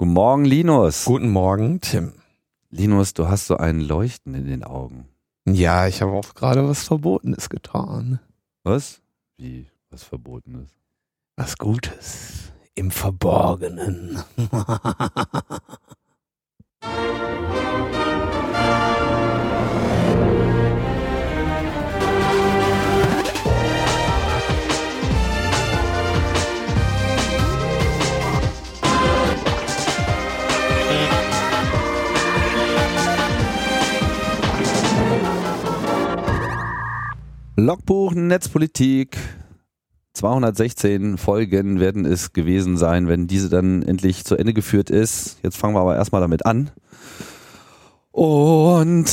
[0.00, 1.04] Guten Morgen, Linus.
[1.04, 2.14] Guten Morgen, Tim.
[2.70, 5.06] Linus, du hast so ein Leuchten in den Augen.
[5.46, 8.18] Ja, ich habe auch gerade was Verbotenes getan.
[8.62, 9.02] Was?
[9.36, 9.66] Wie?
[9.90, 10.70] Was Verbotenes?
[11.36, 12.50] Was Gutes.
[12.74, 14.24] Im Verborgenen.
[37.60, 39.18] Logbuch Netzpolitik.
[40.14, 45.36] 216 Folgen werden es gewesen sein, wenn diese dann endlich zu Ende geführt ist.
[45.42, 46.70] Jetzt fangen wir aber erstmal damit an.
[48.12, 49.10] Und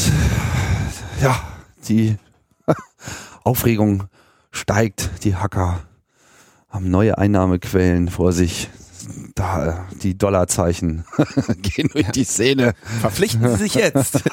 [1.22, 1.38] ja,
[1.90, 2.16] die
[3.44, 4.06] Aufregung
[4.52, 5.26] steigt.
[5.26, 5.82] Die Hacker
[6.70, 8.70] haben neue Einnahmequellen vor sich.
[9.36, 11.06] Da, die Dollarzeichen
[11.62, 12.74] gehen durch die Szene.
[13.00, 14.16] Verpflichten Sie sich jetzt.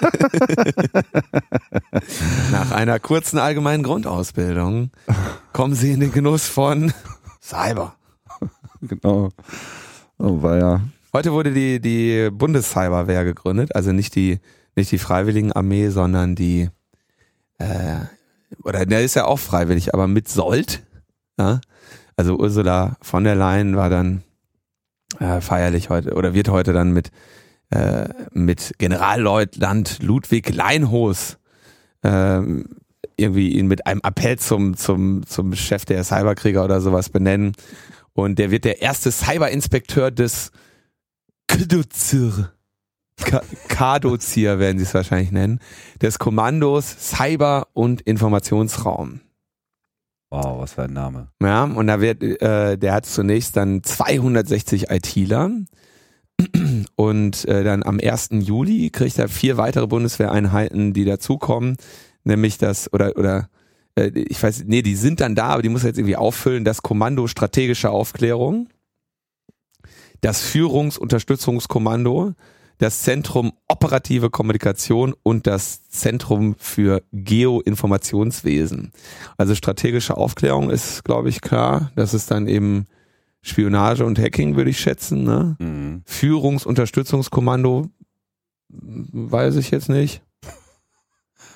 [2.50, 4.90] Nach einer kurzen allgemeinen Grundausbildung
[5.52, 6.92] kommen Sie in den Genuss von
[7.40, 7.94] Cyber.
[8.80, 9.30] Genau.
[10.18, 10.80] Oh, war ja.
[11.12, 14.40] Heute wurde die, die Bundescyberwehr gegründet, also nicht die,
[14.74, 16.70] nicht die Freiwilligenarmee, sondern die,
[17.58, 18.00] äh,
[18.64, 20.82] oder der ist ja auch freiwillig, aber mit Sold.
[21.38, 21.60] Ja?
[22.16, 24.24] Also Ursula von der Leyen war dann
[25.20, 27.10] äh, feierlich heute oder wird heute dann mit
[27.70, 31.38] äh, mit Generalleutnant Ludwig Leinhos
[32.02, 32.40] äh,
[33.16, 37.52] irgendwie ihn mit einem Appell zum zum zum Chef der Cyberkrieger oder sowas benennen
[38.12, 40.50] und der wird der erste Cyberinspekteur des
[41.48, 42.54] KDUZIR
[43.68, 45.60] Kadozir werden sie es wahrscheinlich nennen,
[46.02, 49.20] des Kommandos Cyber und Informationsraum.
[50.34, 51.28] Wow, was für ein Name.
[51.40, 55.50] Ja, und da wird, äh, der hat zunächst dann 260 ITler
[56.96, 58.30] und äh, dann am 1.
[58.40, 61.76] Juli kriegt er vier weitere Bundeswehreinheiten, die dazukommen,
[62.24, 63.48] nämlich das, oder, oder,
[63.94, 66.64] äh, ich weiß, nee, die sind dann da, aber die muss er jetzt irgendwie auffüllen,
[66.64, 68.68] das Kommando strategische Aufklärung,
[70.20, 72.32] das Führungsunterstützungskommando,
[72.78, 78.92] das Zentrum operative Kommunikation und das Zentrum für Geoinformationswesen.
[79.36, 81.92] Also strategische Aufklärung ist, glaube ich, klar.
[81.94, 82.86] Das ist dann eben
[83.42, 85.24] Spionage und Hacking, würde ich schätzen.
[85.24, 85.56] Ne?
[85.58, 86.02] Mhm.
[86.06, 87.90] Führungsunterstützungskommando,
[88.68, 90.22] weiß ich jetzt nicht.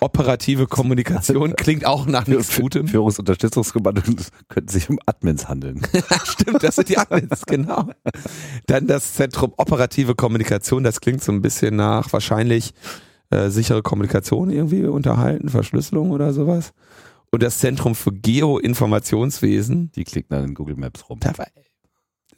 [0.01, 2.89] Operative Kommunikation klingt auch nach nichts Gutem.
[2.89, 4.03] Führungsunterstützungskommando
[4.49, 5.83] könnten sich um Admins handeln.
[6.25, 7.91] Stimmt, das sind die Admins, genau.
[8.67, 12.75] Dann das Zentrum Operative Kommunikation, das klingt so ein bisschen nach wahrscheinlich
[13.31, 16.73] äh, sichere Kommunikation irgendwie unterhalten, Verschlüsselung oder sowas.
[17.31, 19.93] Und das Zentrum für Geoinformationswesen.
[19.93, 21.21] Die klicken dann in Google Maps rum.
[21.21, 21.49] Dabei.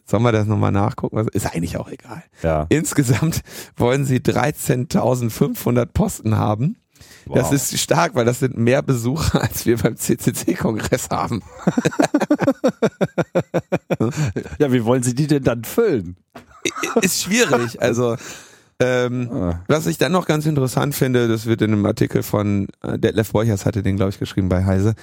[0.05, 1.29] Sollen wir das nochmal nachgucken?
[1.29, 2.25] Ist eigentlich auch egal.
[2.43, 2.67] Ja.
[2.69, 3.43] Insgesamt
[3.77, 6.77] wollen sie 13.500 Posten haben.
[7.27, 11.43] Das ist stark, weil das sind mehr Besucher, als wir beim CCC-Kongress haben.
[14.59, 16.17] Ja, wie wollen Sie die denn dann füllen?
[17.01, 17.81] Ist schwierig.
[17.81, 18.17] Also,
[18.81, 19.63] ähm, Ah.
[19.69, 23.33] was ich dann noch ganz interessant finde, das wird in einem Artikel von äh, Detlef
[23.33, 24.95] Borchers hatte den, glaube ich, geschrieben bei Heise,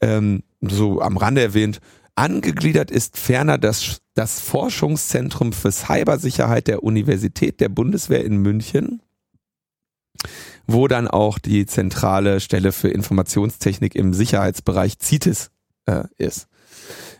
[0.00, 1.80] ähm, so am Rande erwähnt,
[2.14, 9.00] angegliedert ist ferner das, das Forschungszentrum für Cybersicherheit der Universität der Bundeswehr in München,
[10.66, 15.50] wo dann auch die zentrale Stelle für Informationstechnik im Sicherheitsbereich CITES
[15.86, 16.48] äh, ist.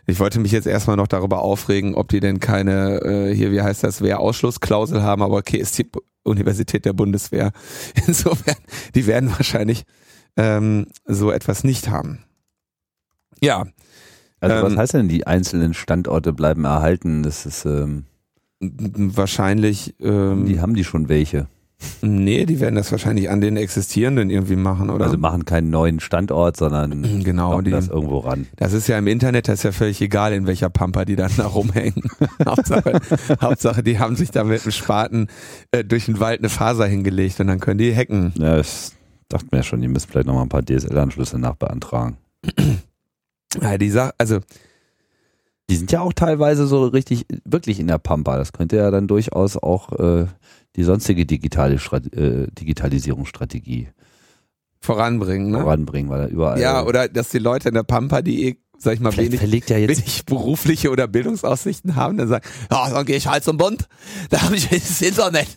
[0.06, 3.62] Ich wollte mich jetzt erstmal noch darüber aufregen, ob die denn keine, äh, hier, wie
[3.62, 5.88] heißt das, Wehrausschlussklausel haben, aber okay, ist die
[6.24, 7.52] Universität der Bundeswehr.
[8.06, 8.56] Insofern,
[8.94, 9.84] die werden wahrscheinlich
[10.36, 12.24] ähm, so etwas nicht haben.
[13.40, 13.66] Ja,
[14.40, 17.22] Also was Ähm, heißt denn, die einzelnen Standorte bleiben erhalten?
[17.22, 18.06] Das ist, ähm,
[18.60, 21.48] wahrscheinlich, ähm, die haben die schon welche.
[22.02, 25.06] Nee, die werden das wahrscheinlich an den existierenden irgendwie machen, oder?
[25.06, 28.46] Also machen keinen neuen Standort, sondern genau, die, das irgendwo ran.
[28.56, 31.30] Das ist ja im Internet, das ist ja völlig egal, in welcher Pampa die dann
[31.36, 32.02] da rumhängen.
[32.46, 33.00] Hauptsache,
[33.40, 35.28] Hauptsache, die haben sich da mit dem Spaten
[35.70, 38.32] äh, durch den Wald eine Faser hingelegt und dann können die hacken.
[38.36, 38.90] Ja, ich
[39.28, 42.16] dachte mir schon, die müssen vielleicht noch mal ein paar DSL-Anschlüsse nachbeantragen.
[43.60, 44.40] Ja, die Sache, also
[45.72, 48.36] Die sind ja auch teilweise so richtig, wirklich in der Pampa.
[48.36, 50.26] Das könnte ja dann durchaus auch äh,
[50.76, 53.88] die sonstige digitale Strat äh, Digitalisierungsstrategie
[54.80, 55.60] voranbringen, ne?
[55.60, 56.60] voranbringen, weil da überall.
[56.60, 59.68] Ja, oder dass die Leute in der Pampa, die eh, sag ich mal, vielleicht wenig,
[59.68, 59.98] ja jetzt.
[59.98, 63.88] wenig berufliche oder Bildungsaussichten haben, dann sagen, ja, dann gehe ich halt zum Bund,
[64.28, 65.48] da habe ich das Internet.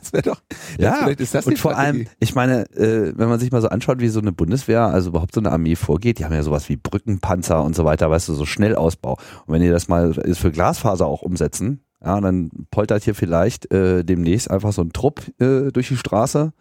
[0.00, 0.40] Das wäre doch,
[0.78, 2.16] Ja, vielleicht ist das und vor allem, Strategie.
[2.20, 5.34] ich meine, äh, wenn man sich mal so anschaut, wie so eine Bundeswehr, also überhaupt
[5.34, 8.34] so eine Armee vorgeht, die haben ja sowas wie Brückenpanzer und so weiter, weißt du,
[8.34, 9.12] so Schnellausbau.
[9.46, 14.04] Und wenn die das mal für Glasfaser auch umsetzen, Ja, dann poltert hier vielleicht äh,
[14.04, 16.52] demnächst einfach so ein Trupp äh, durch die Straße,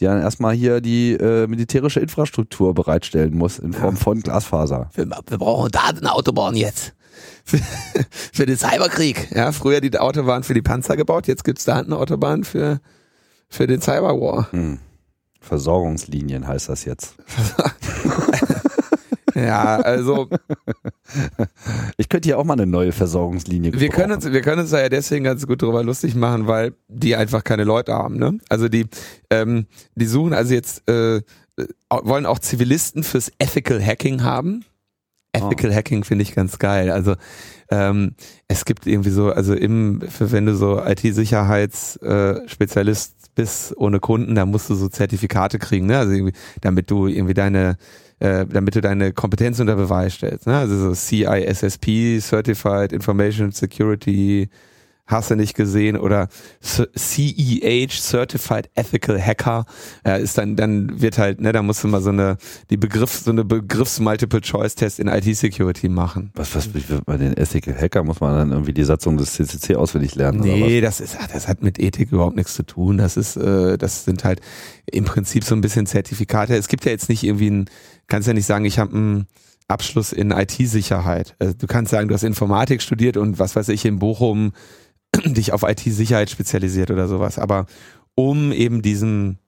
[0.00, 4.88] die dann erstmal hier die äh, militärische Infrastruktur bereitstellen muss in Form von Glasfaser.
[4.94, 6.94] Wir, wir brauchen Datenautobahn jetzt.
[7.44, 7.58] Für,
[8.32, 9.30] für den Cyberkrieg.
[9.34, 12.80] Ja, früher die Autobahn für die Panzer gebaut, jetzt gibt's Datenautobahn für,
[13.48, 14.50] für den Cyberwar.
[14.52, 14.78] Hm.
[15.40, 17.14] Versorgungslinien heißt das jetzt.
[19.38, 20.28] Ja, also
[21.96, 24.26] Ich könnte hier auch mal eine neue Versorgungslinie wir können gebrauchen.
[24.26, 27.44] uns, wir können uns da ja deswegen ganz gut drüber lustig machen, weil die einfach
[27.44, 28.18] keine Leute haben.
[28.18, 28.38] Ne?
[28.48, 28.86] Also die,
[29.30, 31.22] ähm, die suchen also jetzt äh, äh,
[31.88, 34.64] wollen auch Zivilisten fürs Ethical Hacking haben.
[35.32, 36.90] Ethical Hacking finde ich ganz geil.
[36.90, 37.14] Also
[37.70, 38.14] ähm,
[38.48, 44.46] es gibt irgendwie so, also im, für wenn du so IT-Sicherheitsspezialist bist ohne Kunden, da
[44.46, 45.98] musst du so Zertifikate kriegen, ne?
[45.98, 47.76] Also irgendwie, damit du irgendwie deine
[48.20, 50.46] äh, damit du deine Kompetenz unter Beweis stellst.
[50.46, 50.56] Ne?
[50.56, 54.48] Also so CISSP, Certified Information Security,
[55.08, 56.28] hast du nicht gesehen oder
[56.60, 59.64] CEH, Certified Ethical Hacker,
[60.04, 62.36] äh, ist dann, dann wird halt, ne, da musst du mal so eine,
[62.70, 66.30] die Begriff, so eine Begriffs-Multiple-Choice-Test in IT-Security machen.
[66.34, 66.68] Was, was,
[67.06, 70.80] bei den Ethical Hacker muss man dann irgendwie die Satzung des CCC auswendig lernen Nee,
[70.80, 72.98] das ist, das hat mit Ethik überhaupt nichts zu tun.
[72.98, 74.40] Das ist, äh, das sind halt
[74.86, 76.54] im Prinzip so ein bisschen Zertifikate.
[76.54, 77.70] Es gibt ja jetzt nicht irgendwie ein,
[78.06, 79.26] kannst ja nicht sagen, ich habe einen
[79.68, 81.34] Abschluss in IT-Sicherheit.
[81.38, 84.52] Also du kannst sagen, du hast Informatik studiert und was weiß ich in Bochum
[85.24, 87.38] dich auf IT-Sicherheit spezialisiert oder sowas.
[87.38, 87.66] Aber
[88.14, 89.38] um eben diesem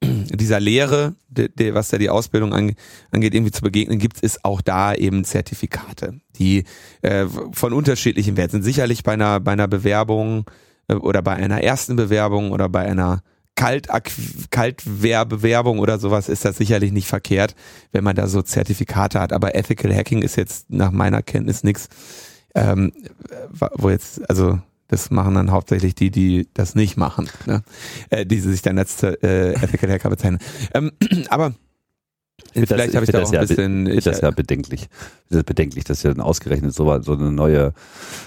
[0.02, 2.74] dieser Lehre, de, de, was da die Ausbildung ange,
[3.10, 6.62] angeht, irgendwie zu begegnen, gibt es auch da eben Zertifikate, die
[7.02, 8.62] äh, von unterschiedlichem Wert sind.
[8.62, 10.44] Sicherlich bei einer, bei einer Bewerbung
[10.88, 13.22] äh, oder bei einer ersten Bewerbung oder bei einer
[13.56, 17.56] Kaltwehrbewerbung oder sowas ist das sicherlich nicht verkehrt,
[17.90, 19.32] wenn man da so Zertifikate hat.
[19.32, 21.88] Aber Ethical Hacking ist jetzt nach meiner Kenntnis nichts,
[22.54, 22.92] ähm,
[23.74, 27.62] wo jetzt, also das machen dann hauptsächlich die, die das nicht machen, ne?
[28.10, 30.40] äh, die sich dann als äh, Ethical Hacker bezeichnen.
[30.74, 30.92] Ähm,
[31.28, 31.54] aber
[32.54, 33.86] vielleicht habe ich da auch ein bisschen.
[33.86, 34.82] Ich Ich, das ja bedenklich.
[34.82, 34.88] Ich
[35.28, 37.74] Das bedenklich, dass ja dann ausgerechnet so, so eine neue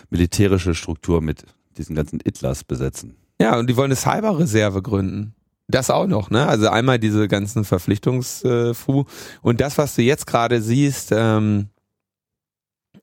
[0.10, 1.46] militärische Struktur mit
[1.78, 3.16] diesen ganzen Itlers besetzen.
[3.42, 5.34] Ja, und die wollen eine Cyberreserve gründen.
[5.68, 6.48] Das auch noch, ne?
[6.48, 9.06] Also einmal diese ganzen Verpflichtungsfu
[9.42, 11.70] und das, was du jetzt gerade siehst, ähm,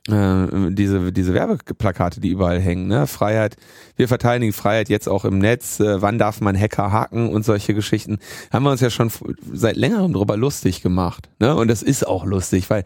[0.08, 3.06] äh, diese, diese Werbeplakate, die überall hängen, ne?
[3.06, 3.56] Freiheit,
[3.96, 7.74] wir verteidigen Freiheit jetzt auch im Netz, äh, wann darf man Hacker hacken und solche
[7.74, 8.18] Geschichten,
[8.52, 9.10] haben wir uns ja schon
[9.52, 11.54] seit längerem drüber lustig gemacht, ne?
[11.54, 12.84] Und das ist auch lustig, weil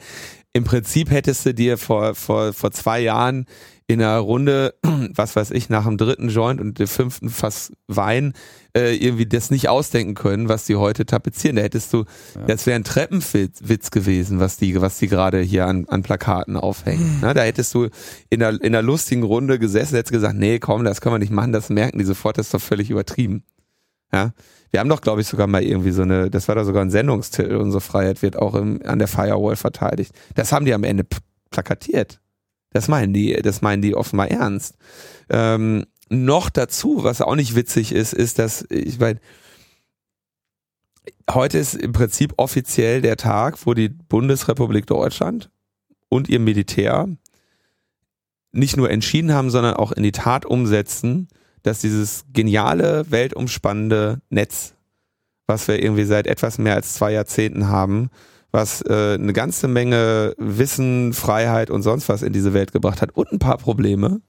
[0.53, 3.47] im Prinzip hättest du dir vor, vor, vor zwei Jahren
[3.87, 4.75] in einer Runde,
[5.15, 8.33] was weiß ich, nach dem dritten Joint und dem fünften Fass Wein
[8.77, 11.57] äh, irgendwie das nicht ausdenken können, was die heute tapezieren.
[11.57, 12.05] Da hättest du,
[12.47, 16.57] das wäre ein Treppenwitz Witz gewesen, was die, was die gerade hier an, an Plakaten
[16.57, 17.19] aufhängen.
[17.21, 17.89] Na, da hättest du
[18.31, 21.33] in einer, in einer lustigen Runde gesessen, hättest gesagt, nee, komm, das können wir nicht
[21.33, 23.45] machen, das merken die sofort, das ist doch völlig übertrieben.
[24.13, 24.33] Ja.
[24.71, 26.91] Wir haben doch, glaube ich, sogar mal irgendwie so eine, das war da sogar ein
[26.91, 30.15] Sendungstitel, unsere Freiheit wird auch im, an der Firewall verteidigt.
[30.35, 31.07] Das haben die am Ende
[31.51, 32.21] plakatiert.
[32.71, 34.77] Das meinen die, das meinen die offenbar ernst.
[35.29, 39.21] Ähm, noch dazu, was auch nicht witzig ist, ist, dass ich meine,
[41.31, 45.51] heute ist im Prinzip offiziell der Tag, wo die Bundesrepublik Deutschland
[46.09, 47.09] und ihr Militär
[48.53, 51.29] nicht nur entschieden haben, sondern auch in die Tat umsetzen,
[51.63, 54.75] dass dieses geniale, weltumspannende Netz,
[55.47, 58.11] was wir irgendwie seit etwas mehr als zwei Jahrzehnten haben,
[58.51, 63.17] was äh, eine ganze Menge Wissen, Freiheit und sonst was in diese Welt gebracht hat
[63.17, 64.21] und ein paar Probleme,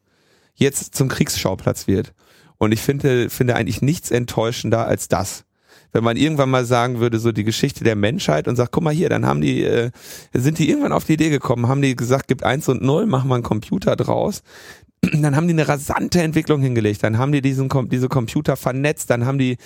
[0.55, 2.13] jetzt zum Kriegsschauplatz wird.
[2.57, 5.45] Und ich finde, finde eigentlich nichts enttäuschender als das.
[5.91, 8.93] Wenn man irgendwann mal sagen würde, so die Geschichte der Menschheit und sagt, guck mal
[8.93, 9.91] hier, dann haben die, äh,
[10.33, 13.29] sind die irgendwann auf die Idee gekommen, haben die gesagt, gibt eins und null, machen
[13.29, 14.41] wir einen Computer draus.
[15.01, 19.25] Dann haben die eine rasante Entwicklung hingelegt, dann haben die diesen, diese Computer vernetzt, dann
[19.25, 19.57] haben die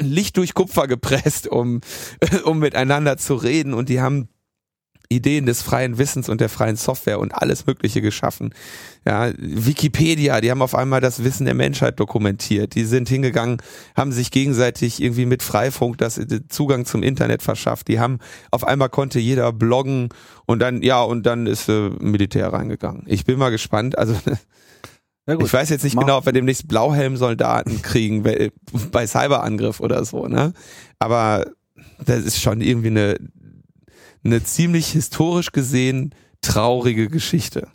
[0.00, 1.80] Licht durch Kupfer gepresst, um,
[2.44, 4.28] um miteinander zu reden und die haben
[5.08, 8.54] Ideen des freien Wissens und der freien Software und alles Mögliche geschaffen.
[9.06, 12.74] Ja, Wikipedia, die haben auf einmal das Wissen der Menschheit dokumentiert.
[12.74, 13.58] Die sind hingegangen,
[13.96, 17.88] haben sich gegenseitig irgendwie mit Freifunk das den Zugang zum Internet verschafft.
[17.88, 18.18] Die haben
[18.50, 20.08] auf einmal konnte jeder bloggen
[20.46, 23.04] und dann ja und dann ist äh, Militär reingegangen.
[23.06, 23.96] Ich bin mal gespannt.
[23.98, 24.16] Also
[25.26, 28.50] ich weiß jetzt nicht Mach- genau, ob wir demnächst Blauhelm-Soldaten kriegen weil-
[28.92, 30.52] bei Cyberangriff oder so, ne?
[30.98, 31.44] Aber
[32.04, 33.16] das ist schon irgendwie eine,
[34.24, 37.68] eine ziemlich historisch gesehen traurige Geschichte.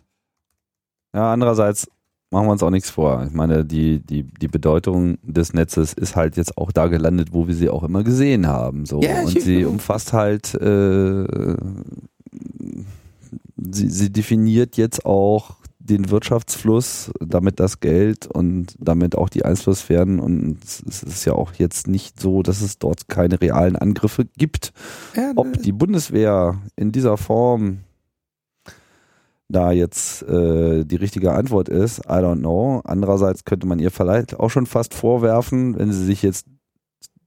[1.13, 1.87] Ja, andererseits
[2.31, 3.23] machen wir uns auch nichts vor.
[3.27, 7.47] Ich meine, die, die, die Bedeutung des Netzes ist halt jetzt auch da gelandet, wo
[7.47, 8.85] wir sie auch immer gesehen haben.
[8.85, 9.01] So.
[9.01, 11.55] Ja, Und sie umfasst halt, äh,
[13.57, 20.19] sie, sie definiert jetzt auch den Wirtschaftsfluss, damit das Geld und damit auch die Einflusssphären.
[20.19, 24.73] Und es ist ja auch jetzt nicht so, dass es dort keine realen Angriffe gibt.
[25.15, 27.79] Ja, Ob die Bundeswehr in dieser Form
[29.49, 32.81] da jetzt äh, die richtige Antwort ist, I don't know.
[32.85, 36.47] Andererseits könnte man ihr vielleicht auch schon fast vorwerfen, wenn sie sich jetzt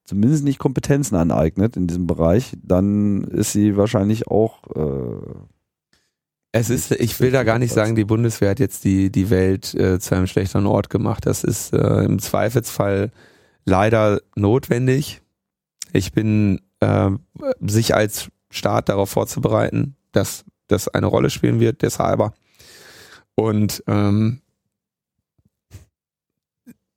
[0.04, 4.62] zumindest nicht Kompetenzen aneignet in diesem Bereich, dann ist sie wahrscheinlich auch.
[4.74, 5.53] Äh,
[6.56, 9.74] es ist, ich will da gar nicht sagen, die Bundeswehr hat jetzt die, die Welt
[9.74, 11.26] äh, zu einem schlechteren Ort gemacht.
[11.26, 13.10] Das ist äh, im Zweifelsfall
[13.64, 15.20] leider notwendig.
[15.92, 17.10] Ich bin äh,
[17.60, 22.32] sich als Staat darauf vorzubereiten, dass das eine Rolle spielen wird, deshalb.
[23.34, 24.40] Und ähm,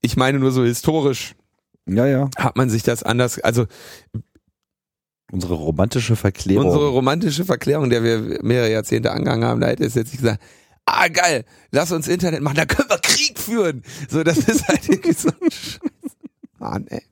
[0.02, 1.34] ich meine nur so historisch
[1.88, 2.30] ja, ja.
[2.38, 3.66] hat man sich das anders, also
[5.32, 6.68] unsere romantische Verklärung.
[6.68, 10.42] Unsere romantische Verklärung, der wir mehrere Jahrzehnte angegangen haben, da hätte es jetzt nicht gesagt,
[10.86, 13.84] ah geil, lass uns Internet machen, da können wir Krieg führen.
[14.10, 15.80] So, das ist halt irgendwie so ein Scheiß.
[16.60, 17.04] Mann, ey.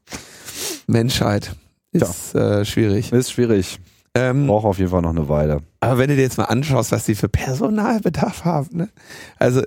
[0.87, 1.55] Menschheit
[1.91, 2.59] ist ja.
[2.59, 3.11] äh, schwierig.
[3.11, 3.79] Ist schwierig.
[4.15, 5.61] Ähm, Braucht auf jeden Fall noch eine Weile.
[5.81, 8.89] Aber wenn du dir jetzt mal anschaust, was die für Personalbedarf haben, ne?
[9.37, 9.61] also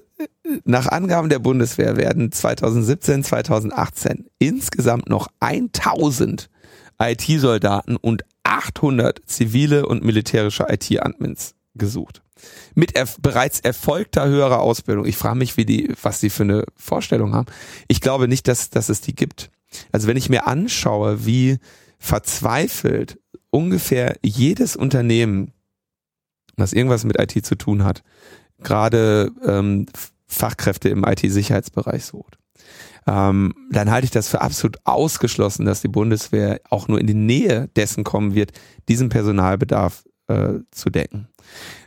[0.64, 6.48] nach Angaben der Bundeswehr werden 2017, 2018 insgesamt noch 1000
[7.00, 12.22] IT-Soldaten und 800 zivile und militärische IT-Admins gesucht.
[12.74, 15.06] Mit erf bereits erfolgter höherer Ausbildung.
[15.06, 17.46] Ich frage mich, wie die, was die für eine Vorstellung haben.
[17.88, 19.50] Ich glaube nicht, dass, dass es die gibt.
[19.92, 21.58] Also wenn ich mir anschaue, wie
[21.98, 23.18] verzweifelt
[23.50, 25.52] ungefähr jedes Unternehmen,
[26.56, 28.02] was irgendwas mit IT zu tun hat,
[28.60, 29.86] gerade ähm,
[30.26, 32.38] Fachkräfte im IT-Sicherheitsbereich sucht.
[33.08, 37.14] Ähm, dann halte ich das für absolut ausgeschlossen, dass die Bundeswehr auch nur in die
[37.14, 38.52] Nähe dessen kommen wird,
[38.86, 41.26] diesen Personalbedarf äh, zu decken.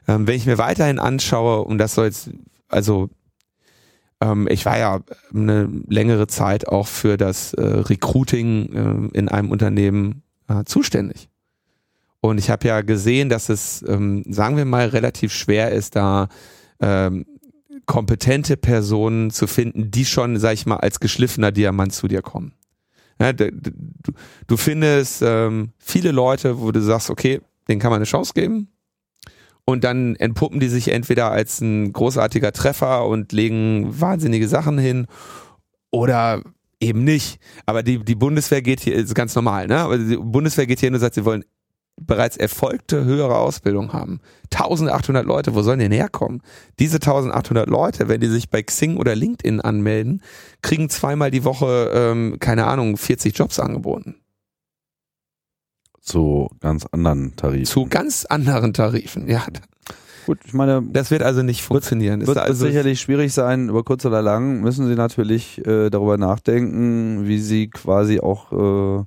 [0.07, 2.31] Ähm, wenn ich mir weiterhin anschaue, und das soll jetzt,
[2.69, 3.09] also
[4.19, 4.99] ähm, ich war ja
[5.31, 11.29] eine längere Zeit auch für das äh, Recruiting äh, in einem Unternehmen äh, zuständig.
[12.19, 16.29] Und ich habe ja gesehen, dass es, ähm, sagen wir mal, relativ schwer ist, da
[16.79, 17.25] ähm,
[17.91, 22.53] kompetente Personen zu finden, die schon, sag ich mal, als geschliffener Diamant zu dir kommen.
[23.19, 23.51] Ja, du,
[24.47, 28.69] du, findest ähm, viele Leute, wo du sagst, okay, denen kann man eine Chance geben.
[29.65, 35.05] Und dann entpuppen die sich entweder als ein großartiger Treffer und legen wahnsinnige Sachen hin
[35.91, 36.41] oder
[36.79, 37.41] eben nicht.
[37.65, 39.79] Aber die, die Bundeswehr geht hier, ist ganz normal, ne?
[39.79, 41.43] Aber die Bundeswehr geht hier hin und sagt, sie wollen
[41.99, 44.19] bereits erfolgte höhere Ausbildung haben.
[44.53, 46.41] 1800 Leute, wo sollen die denn herkommen?
[46.79, 50.21] Diese 1800 Leute, wenn die sich bei Xing oder LinkedIn anmelden,
[50.61, 54.15] kriegen zweimal die Woche, ähm, keine Ahnung, 40 Jobs angeboten.
[56.01, 57.65] Zu ganz anderen Tarifen.
[57.65, 59.45] Zu ganz anderen Tarifen, ja.
[60.25, 62.19] Gut, ich meine, das wird also nicht funktionieren.
[62.21, 66.17] Wird, wird also sicherlich schwierig sein, über kurz oder lang müssen Sie natürlich äh, darüber
[66.17, 69.05] nachdenken, wie Sie quasi auch äh,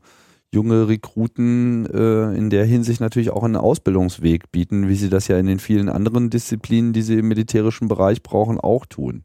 [0.54, 5.38] junge Rekruten äh, in der Hinsicht natürlich auch einen Ausbildungsweg bieten, wie sie das ja
[5.38, 9.24] in den vielen anderen Disziplinen, die sie im militärischen Bereich brauchen, auch tun.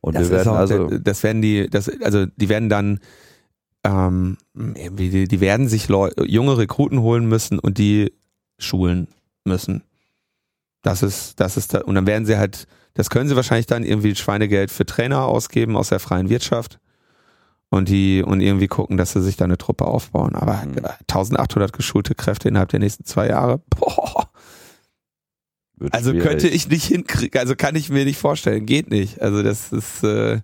[0.00, 3.00] Und das wir werden also das werden die, das also die werden dann
[3.84, 8.12] ähm, die, die werden sich Leu junge Rekruten holen müssen und die
[8.58, 9.08] schulen
[9.44, 9.82] müssen.
[10.82, 13.84] Das ist, das ist da, und dann werden sie halt, das können sie wahrscheinlich dann
[13.84, 16.78] irgendwie Schweinegeld für Trainer ausgeben aus der freien Wirtschaft
[17.70, 20.34] und die und irgendwie gucken, dass sie sich da eine Truppe aufbauen.
[20.34, 20.78] Aber mhm.
[21.08, 24.30] 1800 geschulte Kräfte innerhalb der nächsten zwei Jahre, boah.
[25.76, 26.26] Wird also schwierig.
[26.26, 29.22] könnte ich nicht hinkriegen, also kann ich mir nicht vorstellen, geht nicht.
[29.22, 30.40] Also das ist, äh,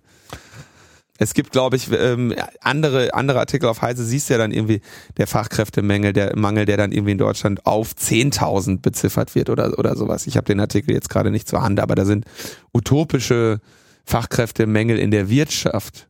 [1.17, 4.79] es gibt, glaube ich, ähm, andere andere Artikel auf Heise siehst du ja dann irgendwie
[5.17, 9.97] der Fachkräftemangel, der Mangel, der dann irgendwie in Deutschland auf 10.000 beziffert wird oder oder
[9.97, 10.25] sowas.
[10.25, 12.25] Ich habe den Artikel jetzt gerade nicht zur Hand, aber da sind
[12.73, 13.59] utopische
[14.05, 16.07] Fachkräftemängel in der Wirtschaft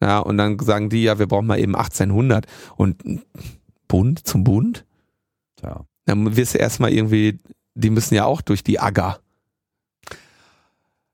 [0.00, 2.46] ja, und dann sagen die, ja, wir brauchen mal eben 1800.
[2.76, 3.02] Und
[3.88, 4.84] Bund zum Bund?
[5.62, 5.84] Ja.
[6.04, 7.38] Dann wirst du erstmal irgendwie,
[7.74, 9.18] die müssen ja auch durch die Agger.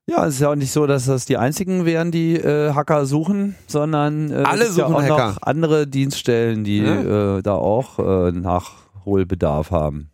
[0.07, 3.07] Ja, es ist ja auch nicht so, dass das die einzigen wären, die äh, Hacker
[3.07, 5.29] suchen, sondern äh, alle suchen ja auch Hacker.
[5.29, 7.37] noch andere Dienststellen, die ja.
[7.37, 10.11] äh, da auch äh, Nachholbedarf haben.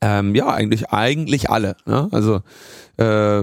[0.00, 1.76] Ähm, ja, eigentlich eigentlich alle.
[1.84, 2.08] Ne?
[2.12, 2.42] Also
[2.96, 3.40] äh,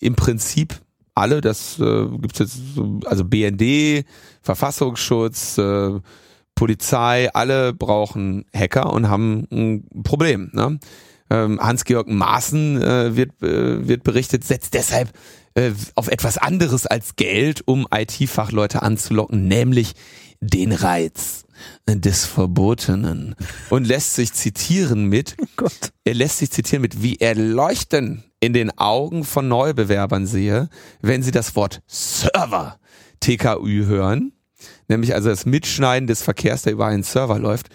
[0.00, 0.80] im Prinzip
[1.18, 4.04] alle, das äh, gibt jetzt so, also BND,
[4.42, 6.00] Verfassungsschutz, äh,
[6.54, 10.50] Polizei, alle brauchen Hacker und haben ein Problem.
[10.52, 10.80] Ne?
[11.30, 15.10] Ähm, Hans-Georg Maaßen äh, wird, äh, wird berichtet, setzt deshalb
[15.54, 19.94] äh, auf etwas anderes als Geld, um IT-Fachleute anzulocken, nämlich
[20.40, 21.44] den Reiz
[21.86, 23.34] des Verbotenen
[23.70, 25.68] und lässt sich zitieren mit, oh
[26.04, 30.68] er lässt sich zitieren mit, wie erleuchten in den Augen von Neubewerbern sehe,
[31.00, 32.78] wenn sie das Wort Server
[33.20, 34.32] TKÜ hören,
[34.88, 37.68] nämlich also das Mitschneiden des Verkehrs, der über einen Server läuft.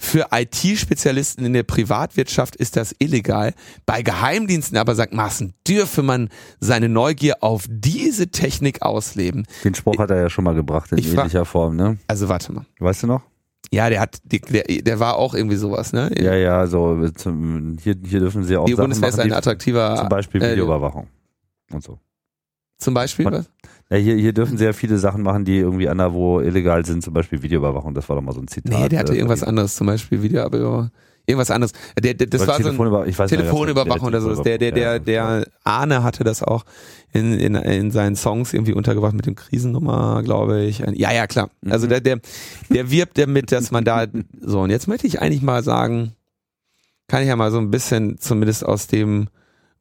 [0.00, 3.52] Für IT-Spezialisten in der Privatwirtschaft ist das illegal.
[3.84, 6.28] Bei Geheimdiensten aber, sagt Maaßen, dürfe man
[6.60, 9.44] seine Neugier auf diese Technik ausleben.
[9.64, 11.98] Den Spruch hat er ja schon mal gebracht in ähnlicher Form, ne?
[12.06, 12.64] Also warte mal.
[12.78, 13.22] Weißt du noch?
[13.72, 16.10] Ja, der hat, der, der war auch irgendwie sowas, ne?
[16.18, 19.32] Ja, ja, so zum, hier, hier dürfen sie auch die Sachen Bundeswehr machen, ist ein
[19.32, 21.06] attraktiver, zum Beispiel äh, Videoüberwachung
[21.70, 21.98] äh, und so.
[22.78, 23.50] Zum Beispiel Man, was?
[23.90, 27.12] Ja, hier, hier dürfen sie ja viele Sachen machen, die irgendwie anderwo illegal sind, zum
[27.12, 27.92] Beispiel Videoüberwachung.
[27.94, 28.72] Das war doch mal so ein Zitat.
[28.72, 30.90] Nee, der hatte äh, irgendwas anderes, zum Beispiel Videoüberwachung
[31.28, 31.72] irgendwas anderes.
[32.02, 34.42] Der, der, das war so ein ich weiß Telefonüberwachung oder so.
[34.42, 36.64] Der, der, der, der Arne hatte das auch
[37.12, 40.78] in, in, in seinen Songs irgendwie untergebracht mit dem Krisennummer, glaube ich.
[40.94, 41.50] Ja, ja, klar.
[41.68, 41.90] Also mhm.
[41.90, 42.20] der, der,
[42.70, 44.06] der wirbt damit, dass man da,
[44.40, 46.14] so, und jetzt möchte ich eigentlich mal sagen,
[47.08, 49.28] kann ich ja mal so ein bisschen zumindest aus dem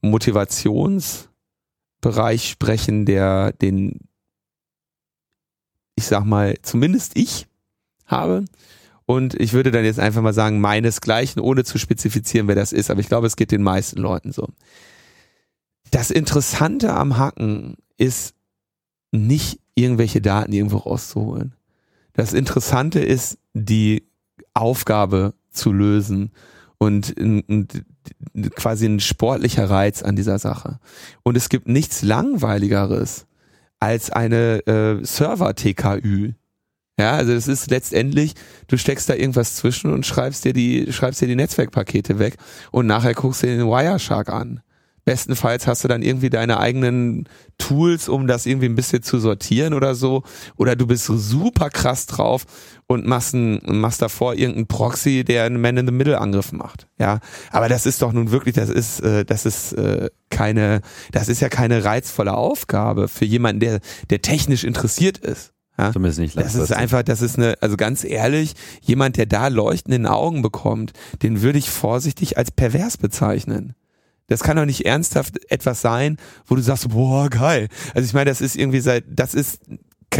[0.01, 4.01] Motivationsbereich sprechen, der den,
[5.95, 7.47] ich sag mal, zumindest ich
[8.05, 8.43] habe.
[9.07, 12.91] Und ich würde dann jetzt einfach mal sagen, meinesgleichen, ohne zu spezifizieren, wer das ist.
[12.91, 14.49] Aber ich glaube, es geht den meisten Leuten so.
[15.91, 18.35] Das Interessante am Hacken ist
[19.13, 21.55] nicht irgendwelche Daten irgendwo rauszuholen.
[22.11, 24.03] Das Interessante ist, die
[24.53, 26.31] Aufgabe zu lösen
[26.77, 27.15] und,
[28.55, 30.79] quasi ein sportlicher Reiz an dieser Sache.
[31.23, 33.25] Und es gibt nichts langweiligeres
[33.79, 36.33] als eine äh, Server-TKÜ,
[36.99, 38.33] ja, also es ist letztendlich,
[38.67, 42.37] du steckst da irgendwas zwischen und schreibst dir die, schreibst dir die Netzwerkpakete weg
[42.71, 44.61] und nachher guckst du dir den Wireshark an.
[45.07, 49.73] Bestenfalls hast du dann irgendwie deine eigenen Tools, um das irgendwie ein bisschen zu sortieren
[49.73, 50.23] oder so.
[50.57, 52.43] Oder du bist super krass drauf
[52.87, 56.87] und machst, ein, machst davor irgendeinen Proxy, der einen Man-in-the-Middle-Angriff macht.
[56.99, 60.81] Ja, aber das ist doch nun wirklich, das ist, äh, das ist äh, keine,
[61.13, 65.53] das ist ja keine reizvolle Aufgabe für jemanden, der, der technisch interessiert ist.
[65.77, 65.91] Ja?
[65.93, 69.93] Zumindest nicht Das ist einfach, das ist eine, also ganz ehrlich, jemand, der da Leuchten
[69.93, 73.75] in den Augen bekommt, den würde ich vorsichtig als pervers bezeichnen.
[74.27, 77.69] Das kann doch nicht ernsthaft etwas sein, wo du sagst, boah, geil.
[77.93, 79.61] Also ich meine, das ist irgendwie seit, das ist,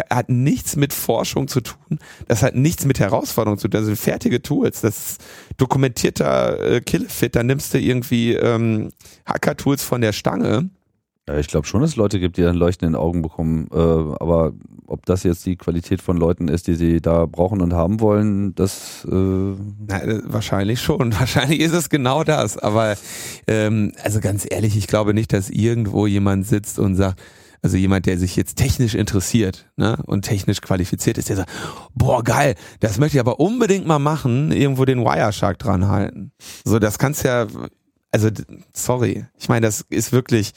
[0.10, 1.99] hat nichts mit Forschung zu tun.
[2.27, 3.79] Das hat nichts mit Herausforderung zu tun.
[3.79, 4.81] Das sind fertige Tools.
[4.81, 5.23] Das ist
[5.58, 7.36] dokumentierter äh, Killefit.
[7.36, 8.91] Da nimmst du irgendwie ähm,
[9.25, 10.69] Hacker-Tools von der Stange
[11.27, 13.67] ja, ich glaube schon, dass es Leute gibt, die dann Leuchten in den Augen bekommen.
[13.73, 14.53] Äh, aber
[14.85, 18.55] ob das jetzt die Qualität von Leuten ist, die sie da brauchen und haben wollen,
[18.55, 21.13] das äh Na, äh, wahrscheinlich schon.
[21.19, 22.57] Wahrscheinlich ist es genau das.
[22.57, 22.95] Aber
[23.47, 27.21] ähm, also ganz ehrlich, ich glaube nicht, dass irgendwo jemand sitzt und sagt,
[27.61, 31.49] also jemand, der sich jetzt technisch interessiert ne, und technisch qualifiziert ist, der sagt,
[31.93, 36.31] boah geil, das möchte ich aber unbedingt mal machen, irgendwo den Wireshark dran halten.
[36.63, 37.47] So, das kannst ja,
[38.11, 38.29] also
[38.73, 40.53] sorry, ich meine, das ist wirklich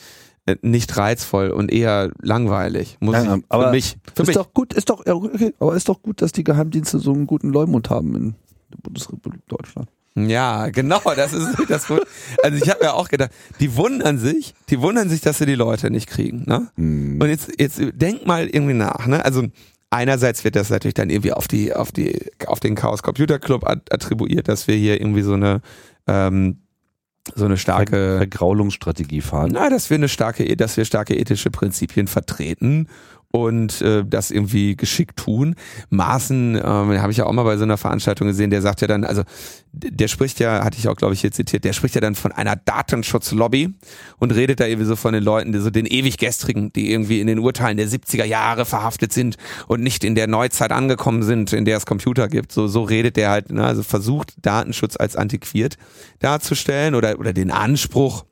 [0.62, 2.96] nicht reizvoll und eher langweilig.
[3.00, 3.96] Muss ja, ich, aber für mich.
[4.14, 4.36] Für ist mich.
[4.36, 7.50] doch gut, ist doch, okay, aber ist doch gut, dass die Geheimdienste so einen guten
[7.50, 8.34] Leumund haben in
[8.70, 9.88] der Bundesrepublik Deutschland.
[10.16, 11.86] Ja, genau, das ist das.
[12.42, 15.54] Also ich habe ja auch gedacht, die wundern sich, die wundern sich, dass sie die
[15.54, 16.44] Leute nicht kriegen.
[16.46, 16.68] Ne?
[16.76, 17.20] Hm.
[17.20, 19.06] Und jetzt, jetzt denk mal irgendwie nach.
[19.06, 19.24] Ne?
[19.24, 19.44] Also
[19.90, 23.64] einerseits wird das natürlich dann irgendwie auf die, auf die, auf den Chaos Computer Club
[23.66, 25.60] attribuiert, dass wir hier irgendwie so eine
[26.06, 26.58] ähm,
[27.34, 29.50] so eine starke Vergraulungsstrategie fahren.
[29.52, 32.88] Na, dass wir eine starke, dass wir starke ethische Prinzipien vertreten
[33.32, 35.54] und äh, das irgendwie geschickt tun.
[35.90, 38.88] Maßen, äh, habe ich ja auch mal bei so einer Veranstaltung gesehen, der sagt ja
[38.88, 39.22] dann, also
[39.72, 42.32] der spricht ja, hatte ich auch, glaube ich, hier zitiert, der spricht ja dann von
[42.32, 43.72] einer Datenschutzlobby
[44.18, 47.20] und redet da irgendwie so von den Leuten, die so den ewig gestrigen, die irgendwie
[47.20, 49.36] in den Urteilen der 70er Jahre verhaftet sind
[49.68, 52.50] und nicht in der Neuzeit angekommen sind, in der es Computer gibt.
[52.50, 53.64] So, so redet der halt, ne?
[53.64, 55.76] also versucht Datenschutz als antiquiert
[56.18, 58.24] darzustellen oder, oder den Anspruch,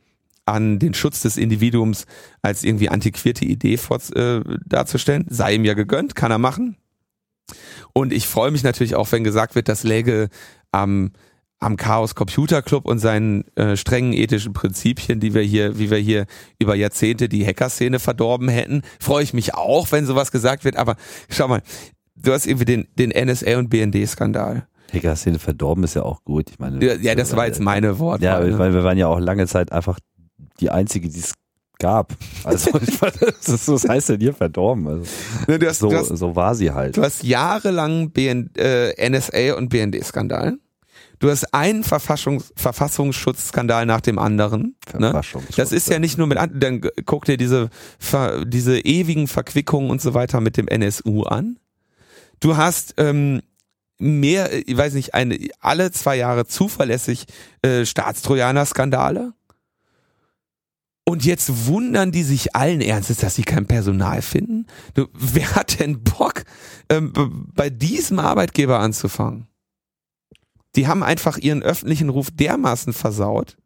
[0.48, 2.06] an den Schutz des Individuums
[2.42, 5.26] als irgendwie antiquierte Idee vor, äh, darzustellen.
[5.28, 6.76] Sei ihm ja gegönnt, kann er machen.
[7.92, 10.28] Und ich freue mich natürlich auch, wenn gesagt wird, das läge
[10.72, 11.12] am
[11.60, 15.98] am Chaos Computer Club und seinen äh, strengen ethischen Prinzipien, die wir hier, wie wir
[15.98, 16.26] hier
[16.60, 20.76] über Jahrzehnte die Hacker-Szene verdorben hätten, freue ich mich auch, wenn sowas gesagt wird.
[20.76, 20.94] Aber
[21.28, 21.62] schau mal,
[22.14, 24.68] du hast irgendwie den, den NSA und BND-Skandal.
[24.94, 26.48] Hacker-Szene verdorben ist ja auch gut.
[26.48, 28.24] Ich meine, ja, das war jetzt meine Worte.
[28.24, 28.56] Ja, ne?
[28.56, 29.98] weil wir waren ja auch lange Zeit einfach
[30.60, 31.34] die einzige, die es
[31.78, 32.16] gab.
[32.44, 32.70] Also
[33.46, 34.86] das, das heißt denn hier verdorben.
[34.88, 35.04] Also,
[35.46, 36.96] ne, hast, so, hast, so war sie halt.
[36.96, 40.58] Du hast jahrelang BN, äh, NSA und BND-Skandal.
[41.20, 44.76] Du hast einen Verfassungs Verfassungsschutzskandal nach dem anderen.
[44.96, 45.20] Ne?
[45.56, 47.70] Das ist ja nicht nur mit, dann guck dir diese,
[48.46, 51.58] diese ewigen Verquickungen und so weiter mit dem NSU an.
[52.38, 53.42] Du hast ähm,
[53.98, 57.26] mehr, ich weiß nicht, eine, alle zwei Jahre zuverlässig
[57.62, 59.32] äh, Staatstrojaner-Skandale.
[61.08, 64.66] Und jetzt wundern die sich allen Ernstes, dass sie kein Personal finden.
[65.14, 66.44] Wer hat denn Bock,
[66.90, 67.14] ähm,
[67.54, 69.46] bei diesem Arbeitgeber anzufangen?
[70.76, 73.56] Die haben einfach ihren öffentlichen Ruf dermaßen versaut,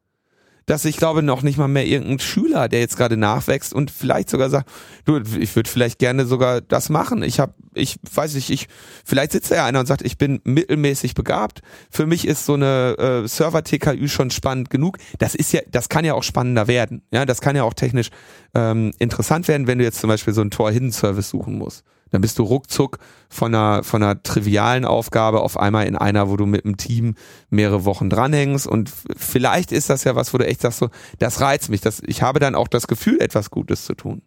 [0.66, 4.30] dass ich glaube noch nicht mal mehr irgendein Schüler, der jetzt gerade nachwächst und vielleicht
[4.30, 4.70] sogar sagt,
[5.04, 7.22] du, ich würde vielleicht gerne sogar das machen.
[7.22, 8.68] Ich habe, ich weiß nicht, ich
[9.04, 11.62] vielleicht sitzt da ja einer und sagt, ich bin mittelmäßig begabt.
[11.90, 14.98] Für mich ist so eine äh, Server TKÜ schon spannend genug.
[15.18, 17.02] Das ist ja, das kann ja auch spannender werden.
[17.12, 18.10] Ja, das kann ja auch technisch
[18.54, 21.84] ähm, interessant werden, wenn du jetzt zum Beispiel so einen Tor Hidden Service suchen musst
[22.12, 22.98] dann bist du ruckzuck
[23.28, 27.16] von einer, von einer trivialen Aufgabe auf einmal in einer, wo du mit einem Team
[27.50, 31.40] mehrere Wochen dranhängst und vielleicht ist das ja was, wo du echt sagst so, das
[31.40, 34.22] reizt mich, das, ich habe dann auch das Gefühl, etwas Gutes zu tun.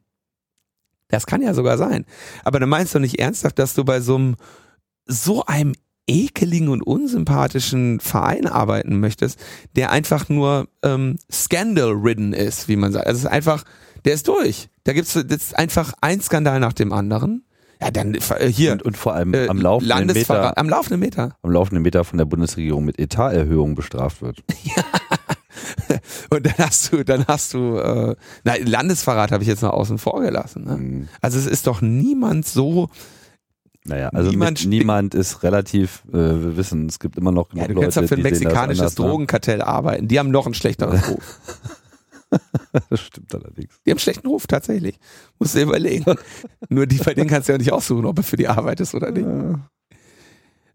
[1.07, 2.05] Das kann ja sogar sein.
[2.43, 4.35] Aber dann meinst du nicht ernsthaft, dass du bei so einem,
[5.05, 5.73] so einem
[6.07, 9.39] ekeligen und unsympathischen Verein arbeiten möchtest,
[9.75, 13.07] der einfach nur ähm, scandal-ridden ist, wie man sagt.
[13.07, 13.63] Also es ist einfach,
[14.03, 14.69] der ist durch.
[14.83, 17.43] Da gibt's jetzt einfach ein Skandal nach dem anderen.
[17.85, 18.71] Ja, dann äh, hier.
[18.71, 20.57] Und, und vor allem äh, am laufenden Meter.
[20.57, 21.37] Am laufenden Meter.
[21.43, 24.43] Am laufenden Meter von der Bundesregierung mit Etaterhöhung bestraft wird.
[24.63, 24.83] ja.
[26.31, 29.99] Und dann hast du, dann hast du, äh, na, Landesverrat habe ich jetzt noch außen
[29.99, 30.63] vor gelassen.
[30.65, 30.77] Ne?
[30.77, 31.07] Mhm.
[31.21, 32.89] Also es ist doch niemand so.
[33.83, 37.73] Naja, also niemand, niemand ist relativ, äh, wir wissen, es gibt immer noch genug ja,
[37.73, 40.07] du kannst Leute, ja für ein mexikanisches Drogenkartell arbeiten.
[40.07, 41.39] Die haben noch einen schlechteren Ruf.
[42.89, 43.73] das stimmt allerdings.
[43.85, 44.99] Die haben schlechten Ruf, tatsächlich.
[45.39, 46.05] Musst du dir überlegen.
[46.69, 48.95] Nur die bei denen kannst du ja nicht aussuchen, ob er für die Arbeit ist
[48.95, 49.25] oder nicht.
[49.25, 49.59] Ja.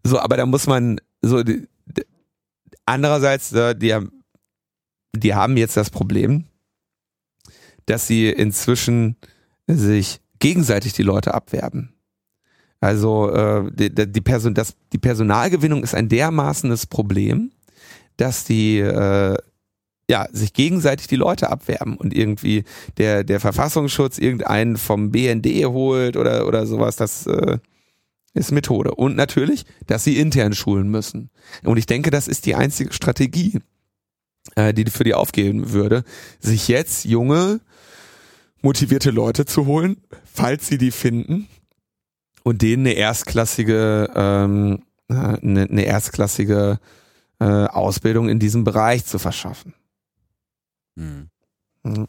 [0.03, 2.03] So, aber da muss man, so, die, die,
[2.85, 4.23] andererseits, die haben,
[5.15, 6.45] die haben jetzt das Problem,
[7.85, 9.17] dass sie inzwischen
[9.67, 11.93] sich gegenseitig die Leute abwerben.
[12.79, 17.51] Also äh, die, die, Person, das, die Personalgewinnung ist ein dermaßenes Problem,
[18.17, 19.37] dass die äh,
[20.11, 22.65] ja, sich gegenseitig die Leute abwerben und irgendwie
[22.97, 27.59] der, der Verfassungsschutz irgendeinen vom BND holt oder, oder sowas, das äh,
[28.33, 28.93] ist Methode.
[28.93, 31.29] Und natürlich, dass sie intern schulen müssen.
[31.63, 33.59] Und ich denke, das ist die einzige Strategie,
[34.55, 36.03] äh, die für die aufgehen würde,
[36.41, 37.61] sich jetzt junge,
[38.61, 39.95] motivierte Leute zu holen,
[40.25, 41.47] falls sie die finden,
[42.43, 46.79] und denen eine erstklassige, ähm, äh, eine, eine erstklassige
[47.39, 49.73] äh, Ausbildung in diesem Bereich zu verschaffen.
[51.01, 52.07] Mhm.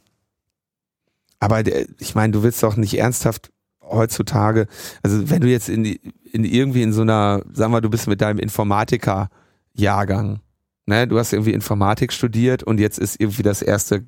[1.41, 1.63] Aber
[1.99, 3.51] ich meine, du willst doch nicht ernsthaft
[3.83, 4.69] heutzutage,
[5.03, 8.21] also wenn du jetzt in, in irgendwie in so einer, sagen wir, du bist mit
[8.21, 10.41] deinem Informatiker-Jahrgang,
[10.87, 14.05] ne, du hast irgendwie Informatik studiert und jetzt ist irgendwie das erste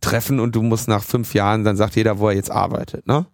[0.00, 3.26] Treffen und du musst nach fünf Jahren, dann sagt jeder, wo er jetzt arbeitet, ne?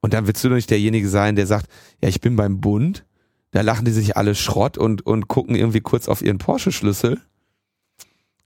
[0.00, 1.66] Und dann willst du doch nicht derjenige sein, der sagt,
[2.00, 3.04] ja, ich bin beim Bund,
[3.50, 7.20] da lachen die sich alle Schrott und, und gucken irgendwie kurz auf ihren Porsche-Schlüssel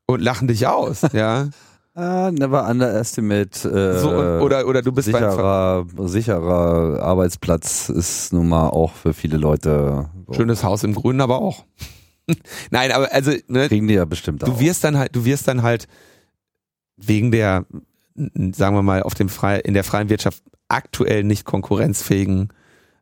[0.06, 1.50] und lachen dich aus, ja.
[1.96, 3.68] Uh, never underestimate.
[3.68, 9.36] Äh, so, oder, oder du bist sicherer, sicherer Arbeitsplatz ist nun mal auch für viele
[9.36, 10.08] Leute.
[10.28, 10.34] So.
[10.34, 11.64] Schönes Haus im Grünen, aber auch.
[12.70, 14.42] Nein, aber also ne, kriegen die ja bestimmt.
[14.46, 14.60] Du auch.
[14.60, 15.88] wirst dann halt, du wirst dann halt
[16.96, 17.66] wegen der,
[18.14, 22.52] sagen wir mal, auf dem frei in der freien Wirtschaft aktuell nicht konkurrenzfähigen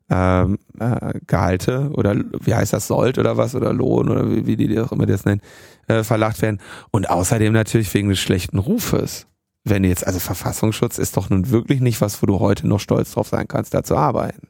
[0.09, 4.55] ähm, äh, Gehalte oder wie heißt das Sold oder was oder Lohn oder wie, wie
[4.57, 5.41] die auch immer das nennen
[5.87, 6.59] äh, verlacht werden.
[6.91, 9.27] Und außerdem natürlich wegen des schlechten Rufes.
[9.63, 13.11] Wenn jetzt, also Verfassungsschutz ist doch nun wirklich nicht was, wo du heute noch stolz
[13.11, 14.48] drauf sein kannst, da zu arbeiten.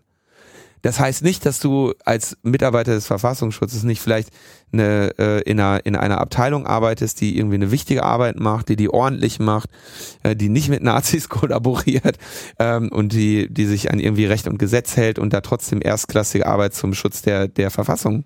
[0.81, 4.29] Das heißt nicht, dass du als Mitarbeiter des Verfassungsschutzes nicht vielleicht
[4.71, 8.75] eine, äh, in, einer, in einer Abteilung arbeitest, die irgendwie eine wichtige Arbeit macht, die
[8.75, 9.69] die ordentlich macht,
[10.23, 12.17] äh, die nicht mit Nazis kollaboriert
[12.59, 16.45] ähm, und die, die sich an irgendwie Recht und Gesetz hält und da trotzdem erstklassige
[16.45, 18.25] Arbeit zum Schutz der, der Verfassung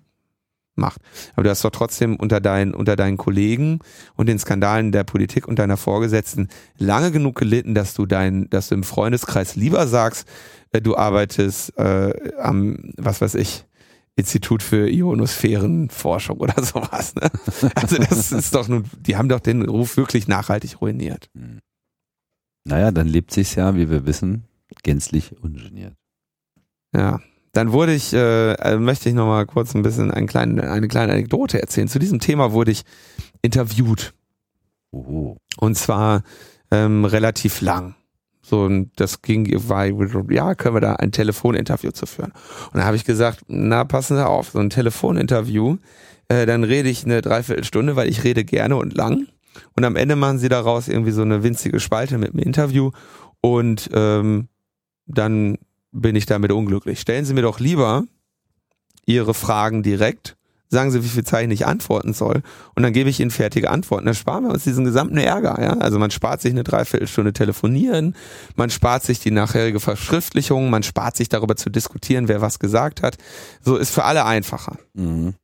[0.76, 1.00] macht.
[1.34, 3.80] Aber du hast doch trotzdem unter deinen, unter deinen Kollegen
[4.16, 8.68] und den Skandalen der Politik und deiner Vorgesetzten lange genug gelitten, dass du dein, dass
[8.68, 10.28] du im Freundeskreis lieber sagst,
[10.72, 13.64] äh, du arbeitest äh, am, was weiß ich,
[14.16, 17.14] Institut für Ionosphärenforschung oder sowas.
[17.14, 17.30] Ne?
[17.74, 21.30] Also das ist doch nun, die haben doch den Ruf wirklich nachhaltig ruiniert.
[21.34, 21.60] Hm.
[22.64, 24.44] Naja, dann lebt sich's ja, wie wir wissen,
[24.82, 25.94] gänzlich ungeniert.
[26.94, 27.20] Ja.
[27.54, 30.88] Dann wurde ich, äh, äh, möchte ich noch mal kurz ein bisschen einen kleinen, eine
[30.88, 31.88] kleine Anekdote erzählen.
[31.88, 32.82] Zu diesem Thema wurde ich
[33.42, 34.12] interviewt.
[34.90, 35.36] Oh.
[35.56, 36.22] Und zwar
[36.70, 37.94] ähm, relativ lang.
[38.42, 39.86] So, und das ging, war,
[40.30, 42.32] ja, können wir da ein Telefoninterview zu führen.
[42.72, 45.78] Und da habe ich gesagt, na, passen Sie auf, so ein Telefoninterview,
[46.28, 49.28] äh, dann rede ich eine Dreiviertelstunde, weil ich rede gerne und lang.
[49.76, 52.90] Und am Ende machen Sie daraus irgendwie so eine winzige Spalte mit einem Interview
[53.40, 54.48] und ähm,
[55.06, 55.56] dann
[55.94, 57.00] bin ich damit unglücklich.
[57.00, 58.04] Stellen Sie mir doch lieber
[59.06, 60.36] Ihre Fragen direkt,
[60.68, 62.42] sagen Sie, wie viel Zeichen ich antworten soll
[62.74, 64.06] und dann gebe ich Ihnen fertige Antworten.
[64.06, 65.62] Dann sparen wir uns diesen gesamten Ärger.
[65.62, 65.74] Ja?
[65.78, 68.16] Also man spart sich eine Dreiviertelstunde telefonieren,
[68.56, 73.02] man spart sich die nachherige Verschriftlichung, man spart sich darüber zu diskutieren, wer was gesagt
[73.02, 73.16] hat.
[73.62, 74.78] So ist für alle einfacher.
[74.94, 75.34] Mhm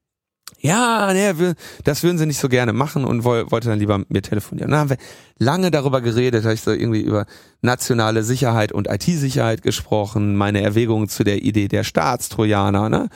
[0.63, 4.23] ja, nee, das würden sie nicht so gerne machen und wollte dann lieber mit mir
[4.23, 4.69] telefonieren.
[4.69, 4.99] Und dann haben wir
[5.39, 7.25] lange darüber geredet, habe ich so irgendwie über
[7.63, 13.09] nationale Sicherheit und IT-Sicherheit gesprochen, meine Erwägungen zu der Idee der Staatstrojaner, ne?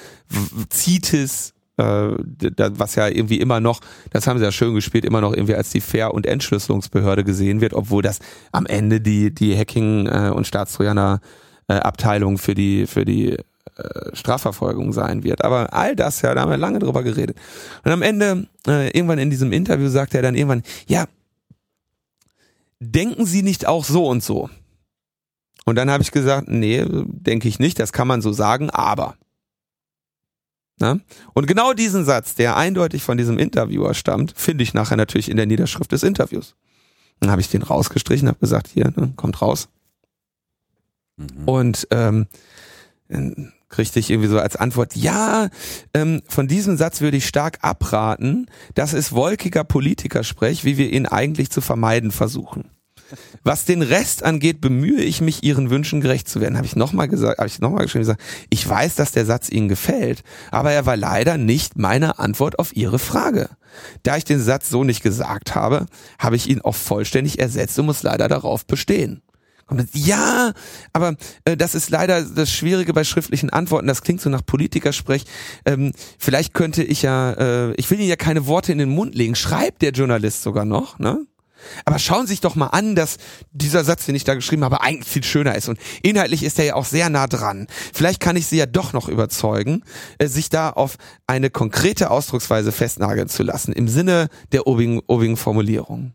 [0.72, 3.80] CITES, äh, was ja irgendwie immer noch,
[4.10, 7.60] das haben sie ja schön gespielt, immer noch irgendwie als die Fair- und Entschlüsselungsbehörde gesehen
[7.60, 8.20] wird, obwohl das
[8.52, 11.20] am Ende die, die Hacking- äh, und Staatstrojaner
[11.68, 13.36] äh, Abteilung für die, für die
[13.76, 15.44] äh, Strafverfolgung sein wird.
[15.44, 17.36] Aber all das, ja, da haben wir lange drüber geredet.
[17.84, 21.06] Und am Ende, äh, irgendwann in diesem Interview sagt er dann irgendwann, ja,
[22.78, 24.50] denken Sie nicht auch so und so?
[25.64, 29.16] Und dann habe ich gesagt, nee, denke ich nicht, das kann man so sagen, aber.
[30.78, 30.98] Na?
[31.32, 35.36] Und genau diesen Satz, der eindeutig von diesem Interviewer stammt, finde ich nachher natürlich in
[35.36, 36.54] der Niederschrift des Interviews.
[37.20, 39.68] Dann habe ich den rausgestrichen, habe gesagt, hier, ne, kommt raus.
[41.16, 41.48] Mhm.
[41.48, 42.26] Und ähm,
[43.74, 45.48] kriegte ich irgendwie so als Antwort, ja,
[45.94, 48.46] ähm, von diesem Satz würde ich stark abraten.
[48.74, 52.70] Das ist wolkiger Politikersprech, wie wir ihn eigentlich zu vermeiden versuchen.
[53.42, 56.56] Was den Rest angeht, bemühe ich mich, Ihren Wünschen gerecht zu werden.
[56.56, 59.68] Habe ich nochmal gesagt, habe ich nochmal geschrieben, gesagt, ich weiß, dass der Satz Ihnen
[59.68, 63.50] gefällt, aber er war leider nicht meine Antwort auf Ihre Frage.
[64.04, 65.86] Da ich den Satz so nicht gesagt habe,
[66.18, 69.20] habe ich ihn auch vollständig ersetzt und muss leider darauf bestehen.
[69.92, 70.52] Ja,
[70.92, 73.86] aber äh, das ist leider das Schwierige bei schriftlichen Antworten.
[73.86, 75.24] Das klingt so nach Politikersprech.
[75.64, 79.14] Ähm, vielleicht könnte ich ja, äh, ich will Ihnen ja keine Worte in den Mund
[79.14, 79.34] legen.
[79.34, 81.26] Schreibt der Journalist sogar noch, ne?
[81.84, 83.16] Aber schauen Sie sich doch mal an, dass
[83.52, 85.68] dieser Satz, den ich da geschrieben habe, eigentlich viel schöner ist.
[85.68, 87.66] Und inhaltlich ist er ja auch sehr nah dran.
[87.92, 89.82] Vielleicht kann ich Sie ja doch noch überzeugen,
[90.18, 90.96] äh, sich da auf
[91.26, 96.12] eine konkrete Ausdrucksweise festnageln zu lassen, im Sinne der obigen, obigen Formulierung.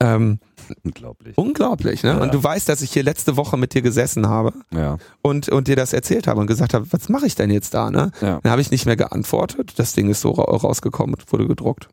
[0.00, 0.40] Ähm,
[0.84, 1.36] unglaublich.
[1.36, 2.10] Unglaublich, ne?
[2.10, 2.18] Ja.
[2.18, 4.98] Und du weißt, dass ich hier letzte Woche mit dir gesessen habe ja.
[5.22, 7.90] und, und dir das erzählt habe und gesagt habe, was mache ich denn jetzt da,
[7.90, 8.10] ne?
[8.20, 8.40] Ja.
[8.42, 9.74] Dann habe ich nicht mehr geantwortet.
[9.76, 11.88] Das Ding ist so rausgekommen und wurde gedruckt.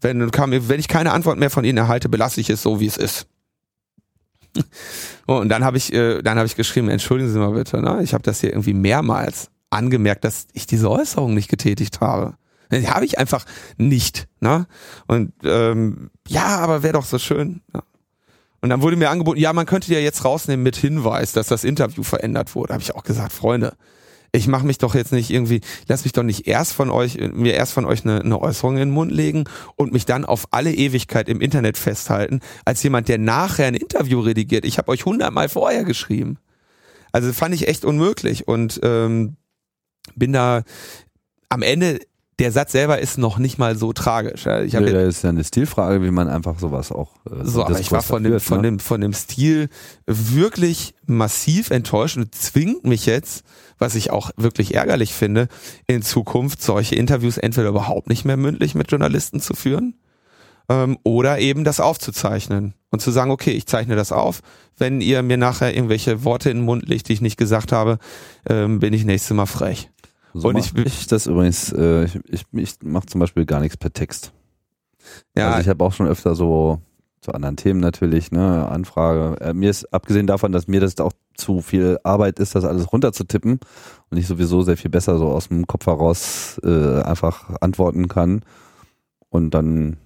[0.00, 2.86] Wenn, kam, wenn ich keine Antwort mehr von ihnen erhalte, belasse ich es so, wie
[2.86, 3.26] es ist.
[5.26, 8.00] und dann habe ich, äh, dann habe ich geschrieben, entschuldigen Sie mal bitte, ne?
[8.02, 12.34] Ich habe das hier irgendwie mehrmals angemerkt, dass ich diese Äußerung nicht getätigt habe.
[12.72, 13.44] Die habe ich einfach
[13.76, 14.28] nicht.
[14.40, 14.66] Ne?
[15.06, 17.62] Und ähm, ja, aber wäre doch so schön.
[17.74, 17.82] Ja.
[18.60, 21.64] Und dann wurde mir angeboten, ja, man könnte ja jetzt rausnehmen mit Hinweis, dass das
[21.64, 22.74] Interview verändert wurde.
[22.74, 23.74] Habe ich auch gesagt, Freunde,
[24.32, 27.54] ich mache mich doch jetzt nicht irgendwie, lass mich doch nicht erst von euch, mir
[27.54, 29.44] erst von euch eine, eine Äußerung in den Mund legen
[29.76, 34.20] und mich dann auf alle Ewigkeit im Internet festhalten, als jemand, der nachher ein Interview
[34.20, 34.64] redigiert.
[34.64, 36.38] Ich habe euch hundertmal vorher geschrieben.
[37.12, 39.36] Also fand ich echt unmöglich und ähm,
[40.14, 40.62] bin da
[41.48, 41.98] am Ende
[42.40, 44.46] der Satz selber ist noch nicht mal so tragisch.
[44.46, 47.12] Ich nee, das ist ja eine Stilfrage, wie man einfach sowas auch.
[47.26, 48.68] Äh, so, aber ich war von dem, von ne?
[48.68, 49.68] dem, von dem Stil
[50.06, 53.44] wirklich massiv enttäuscht und zwingt mich jetzt,
[53.78, 55.48] was ich auch wirklich ärgerlich finde,
[55.86, 59.94] in Zukunft solche Interviews entweder überhaupt nicht mehr mündlich mit Journalisten zu führen
[60.70, 64.40] ähm, oder eben das aufzuzeichnen und zu sagen, okay, ich zeichne das auf.
[64.78, 67.98] Wenn ihr mir nachher irgendwelche Worte in den Mund legt, die ich nicht gesagt habe,
[68.48, 69.90] ähm, bin ich nächstes Mal frech.
[70.34, 73.76] So und ich, ich das übrigens, äh, ich, ich, ich mache zum Beispiel gar nichts
[73.76, 74.32] per Text.
[75.36, 75.48] Ja.
[75.50, 76.80] Also ich habe auch schon öfter so
[77.20, 79.40] zu anderen Themen natürlich, ne, Anfrage.
[79.40, 82.92] Äh, mir ist, abgesehen davon, dass mir das auch zu viel Arbeit ist, das alles
[82.92, 83.60] runterzutippen
[84.10, 88.42] und ich sowieso sehr viel besser so aus dem Kopf heraus äh, einfach antworten kann.
[89.28, 89.98] Und dann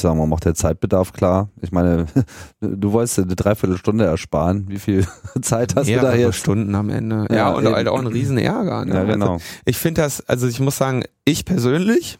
[0.00, 1.48] sagen wir mal, auch der Zeitbedarf klar.
[1.60, 2.06] Ich meine,
[2.60, 4.68] du wolltest eine Dreiviertelstunde ersparen.
[4.68, 5.06] Wie viel
[5.42, 6.36] Zeit hast Mehrere du da jetzt?
[6.36, 7.26] Stunden am Ende.
[7.30, 8.84] Ja, ja und halt auch ein riesen Ärger.
[8.84, 8.94] Ne?
[8.94, 9.32] Ja, genau.
[9.34, 12.18] Also ich finde das, also ich muss sagen, ich persönlich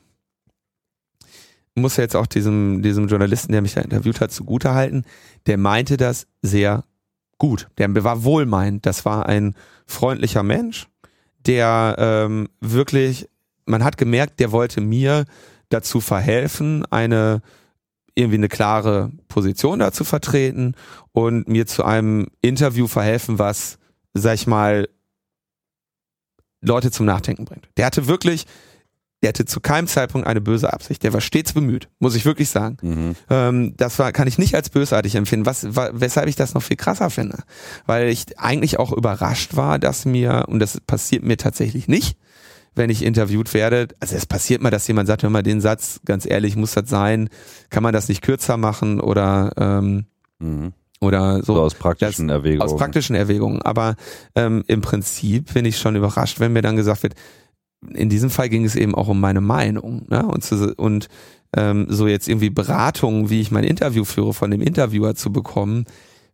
[1.75, 5.05] muss jetzt auch diesem, diesem Journalisten, der mich da interviewt hat, zugutehalten,
[5.47, 6.85] der meinte das sehr
[7.39, 7.69] gut.
[7.79, 8.87] Der war wohlmeinend.
[8.87, 9.55] Das war ein
[9.87, 10.87] freundlicher Mensch,
[11.47, 13.29] der ähm, wirklich,
[13.67, 15.25] man hat gemerkt, der wollte mir
[15.69, 17.43] dazu verhelfen, eine
[18.15, 20.75] irgendwie eine klare Position dazu vertreten
[21.13, 23.79] und mir zu einem Interview verhelfen, was,
[24.13, 24.89] sag ich mal,
[26.61, 27.69] Leute zum Nachdenken bringt.
[27.77, 28.47] Der hatte wirklich,
[29.23, 31.03] der hatte zu keinem Zeitpunkt eine böse Absicht.
[31.03, 32.77] Der war stets bemüht, muss ich wirklich sagen.
[32.83, 33.17] Mhm.
[33.29, 36.77] Ähm, das war, kann ich nicht als bösartig empfinden, was, weshalb ich das noch viel
[36.77, 37.39] krasser finde.
[37.87, 42.17] Weil ich eigentlich auch überrascht war, dass mir, und das passiert mir tatsächlich nicht,
[42.75, 43.89] wenn ich interviewt werde.
[44.01, 46.89] Also es passiert mal, dass jemand sagt, hör mal den Satz, ganz ehrlich, muss das
[46.89, 47.29] sein?
[47.71, 50.07] Kann man das nicht kürzer machen oder ähm,
[50.39, 50.73] mhm.
[51.01, 51.55] oder so?
[51.55, 52.63] so aus praktischen das, Erwägungen.
[52.63, 53.63] Aus praktischen Erwägungen.
[53.63, 53.97] Aber
[54.35, 57.15] ähm, im Prinzip bin ich schon überrascht, wenn mir dann gesagt wird,
[57.93, 60.07] in diesem Fall ging es eben auch um meine Meinung.
[60.09, 60.27] Ne?
[60.27, 61.09] Und, zu, und
[61.57, 65.85] ähm, so jetzt irgendwie Beratungen, wie ich mein Interview führe, von dem Interviewer zu bekommen,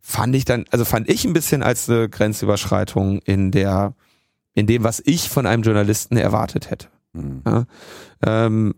[0.01, 3.93] fand ich dann, also fand ich ein bisschen als eine Grenzüberschreitung in der,
[4.53, 6.87] in dem, was ich von einem Journalisten erwartet hätte.
[7.13, 7.41] Mhm.
[7.45, 7.65] Ja?
[8.25, 8.75] Ähm,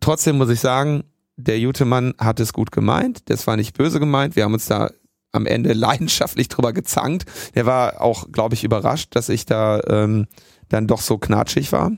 [0.00, 1.04] trotzdem muss ich sagen,
[1.36, 3.30] der Jutemann hat es gut gemeint.
[3.30, 4.36] Das war nicht böse gemeint.
[4.36, 4.90] Wir haben uns da
[5.32, 7.24] am Ende leidenschaftlich drüber gezankt.
[7.54, 10.26] Der war auch, glaube ich, überrascht, dass ich da ähm,
[10.68, 11.92] dann doch so knatschig war.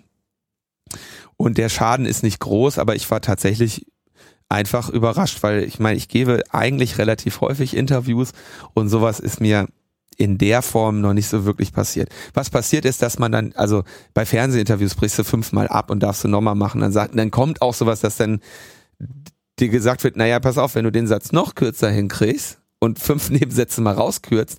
[1.37, 3.87] Und der Schaden ist nicht groß, aber ich war tatsächlich
[4.49, 8.33] einfach überrascht, weil ich meine, ich gebe eigentlich relativ häufig Interviews
[8.75, 9.67] und sowas ist mir
[10.17, 12.09] in der Form noch nicht so wirklich passiert.
[12.35, 16.25] Was passiert ist, dass man dann, also bei Fernsehinterviews brichst du fünfmal ab und darfst
[16.25, 18.41] du nochmal machen, dann sagt, dann kommt auch sowas, dass dann
[19.59, 23.31] dir gesagt wird, naja, pass auf, wenn du den Satz noch kürzer hinkriegst und fünf
[23.31, 24.59] Nebensätze mal rauskürzt,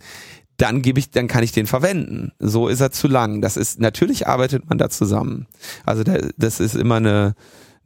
[0.58, 2.32] dann gebe ich, dann kann ich den verwenden.
[2.40, 3.42] So ist er zu lang.
[3.42, 5.48] Das ist, natürlich arbeitet man da zusammen.
[5.86, 7.34] Also da, das ist immer eine,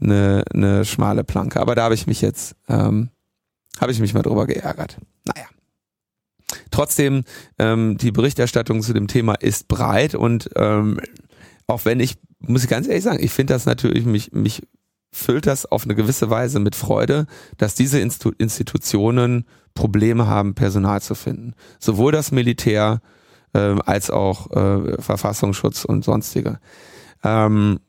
[0.02, 1.60] eine, eine schmale Planke.
[1.60, 3.10] Aber da habe ich mich jetzt, ähm,
[3.80, 4.98] habe ich mich mal drüber geärgert.
[5.26, 5.48] Naja.
[6.72, 7.24] Trotzdem,
[7.60, 11.00] ähm, die Berichterstattung zu dem Thema ist breit und ähm,
[11.68, 14.64] auch wenn ich, muss ich ganz ehrlich sagen, ich finde das natürlich, mich, mich
[15.12, 17.26] füllt das auf eine gewisse Weise mit Freude,
[17.58, 21.54] dass diese Institu Institutionen Probleme haben, Personal zu finden.
[21.80, 23.02] Sowohl das Militär
[23.54, 26.60] äh, als auch äh, Verfassungsschutz und sonstige.
[27.24, 27.80] Ähm,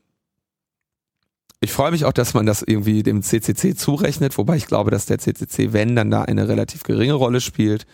[1.60, 5.06] ich freue mich auch, dass man das irgendwie dem CCC zurechnet, wobei ich glaube, dass
[5.06, 7.86] der CCC, wenn, dann da eine relativ geringe Rolle spielt,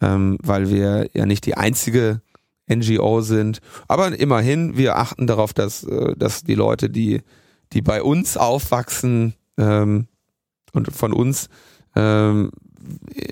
[0.00, 2.22] ähm, weil wir ja nicht die einzige
[2.68, 3.60] NGO sind.
[3.88, 7.22] Aber immerhin, wir achten darauf, dass, äh, dass die Leute, die
[7.72, 10.08] die bei uns aufwachsen ähm,
[10.72, 11.48] und von uns
[11.94, 12.50] ähm,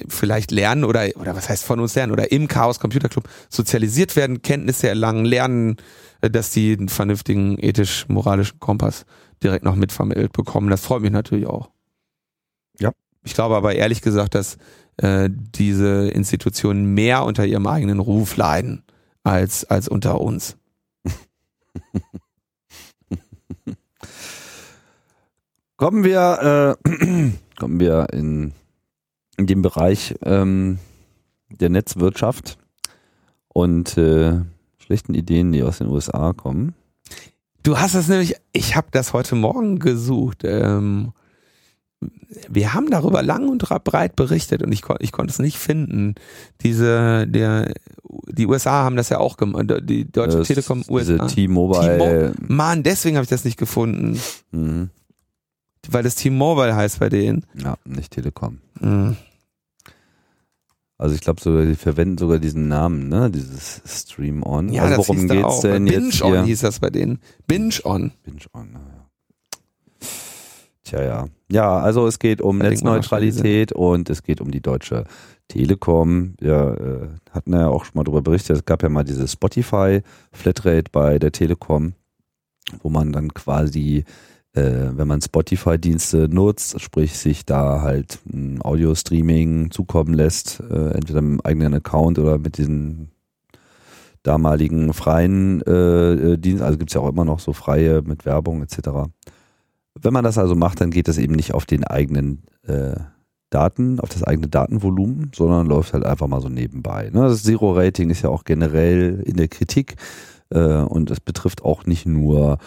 [0.09, 4.15] vielleicht lernen oder oder was heißt von uns lernen oder im Chaos Computer Club sozialisiert
[4.17, 5.77] werden, Kenntnisse erlangen, lernen,
[6.21, 9.07] äh, dass die einen vernünftigen ethisch-moralischen Kompass
[9.43, 10.71] direkt noch mitvermittelt bekommen.
[10.71, 11.71] Das freut mich natürlich auch.
[12.79, 12.93] Ja.
[13.25, 14.59] Ich glaube aber ehrlich gesagt, dass
[14.99, 18.83] äh, diese Institutionen mehr unter ihrem eigenen Ruf leiden
[19.25, 20.57] als als unter uns.
[25.79, 26.89] Kommen wir, äh,
[27.57, 28.53] kommen wir in,
[29.37, 30.81] in den Bereich ähm,
[31.51, 32.59] der Netzwirtschaft
[33.47, 34.41] und äh,
[34.79, 36.75] schlechten Ideen, die aus den USA kommen.
[37.63, 40.43] Du hast es nämlich, ich habe das heute Morgen gesucht.
[40.43, 41.13] Ähm,
[42.49, 46.15] wir haben darüber lang und breit berichtet und ich, ich konnte es nicht finden.
[46.63, 47.73] Diese, der,
[48.29, 51.27] die USA haben das ja auch gemacht, die Deutsche das, Telekom USA.
[51.27, 52.35] T-Mobile.
[52.47, 54.21] Mann, deswegen habe ich das nicht gefunden.
[54.53, 54.91] Mhm
[55.89, 57.45] weil das T-Mobile heißt bei denen.
[57.55, 58.59] Ja, nicht Telekom.
[58.81, 59.17] Mhm.
[60.99, 63.31] Also ich glaube sogar, die verwenden sogar diesen Namen, ne?
[63.31, 64.69] Dieses Stream On.
[64.73, 65.61] Ja, also das worum geht's auch.
[65.63, 66.21] denn Binge jetzt?
[66.21, 67.21] Binge On hieß das bei denen.
[67.47, 68.11] Binge On.
[68.25, 68.98] Binge On, naja.
[70.89, 71.29] Tja, ja.
[71.51, 75.05] Ja, also es geht um da Netzneutralität und es geht um die deutsche
[75.49, 76.35] Telekom.
[76.41, 80.01] Wir äh, hatten ja auch schon mal darüber berichtet, es gab ja mal diese Spotify
[80.33, 81.93] Flatrate bei der Telekom,
[82.83, 84.05] wo man dann quasi
[84.55, 91.21] äh, wenn man Spotify-Dienste nutzt, sprich sich da halt ein Audio-Streaming zukommen lässt, äh, entweder
[91.21, 93.11] mit einem eigenen Account oder mit diesen
[94.23, 98.25] damaligen freien äh, äh Diensten, also gibt es ja auch immer noch so freie mit
[98.25, 99.11] Werbung etc.
[100.03, 102.97] Wenn man das also macht, dann geht das eben nicht auf den eigenen äh,
[103.51, 107.11] Daten, auf das eigene Datenvolumen, sondern läuft halt einfach mal so nebenbei.
[107.13, 107.23] Ne?
[107.23, 109.97] Das Zero-Rating ist ja auch generell in der Kritik
[110.51, 112.59] äh, und es betrifft auch nicht nur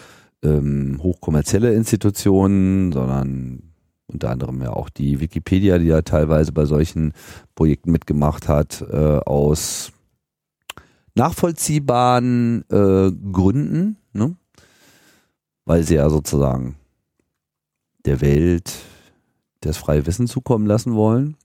[0.42, 3.62] ähm, hochkommerzielle Institutionen, sondern
[4.06, 7.12] unter anderem ja auch die Wikipedia, die ja teilweise bei solchen
[7.54, 9.92] Projekten mitgemacht hat, äh, aus
[11.14, 14.34] nachvollziehbaren äh, Gründen, ne?
[15.64, 16.76] weil sie ja sozusagen
[18.04, 18.72] der Welt
[19.60, 21.36] das freie Wissen zukommen lassen wollen.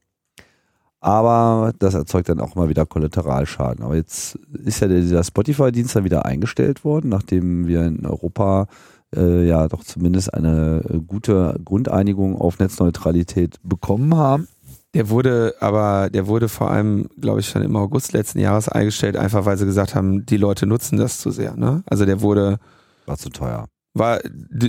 [1.00, 3.84] Aber das erzeugt dann auch mal wieder Kollateralschaden.
[3.84, 8.68] Aber jetzt ist ja dieser Spotify-Dienst dann wieder eingestellt worden, nachdem wir in Europa
[9.16, 14.48] äh, ja doch zumindest eine äh, gute Grundeinigung auf Netzneutralität bekommen haben.
[14.94, 19.16] Der wurde aber, der wurde vor allem, glaube ich, schon im August letzten Jahres eingestellt,
[19.16, 21.56] einfach weil sie gesagt haben, die Leute nutzen das zu sehr.
[21.56, 21.84] Ne?
[21.86, 22.58] Also der wurde.
[23.06, 23.68] War zu teuer.
[23.98, 24.22] War,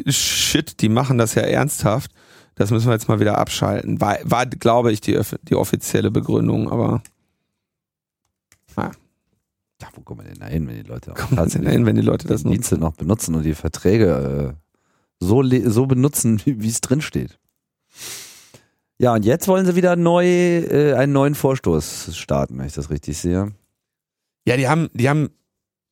[0.07, 2.13] shit, die machen das ja ernsthaft
[2.59, 4.01] das müssen wir jetzt mal wieder abschalten.
[4.01, 7.03] War, war glaube ich, die, die offizielle Begründung, aber
[8.77, 8.91] naja.
[9.81, 12.03] Ja, wo kommen wir denn da hin, wenn die Leute auch denn hin, wenn die
[12.03, 12.43] Leute das?
[12.43, 17.39] Dienste noch benutzen und die Verträge äh, so, so benutzen, wie es drin steht.
[18.99, 22.91] Ja, und jetzt wollen sie wieder neu äh, einen neuen Vorstoß starten, wenn ich das
[22.91, 23.53] richtig sehe.
[24.49, 25.31] Ja, die haben, die haben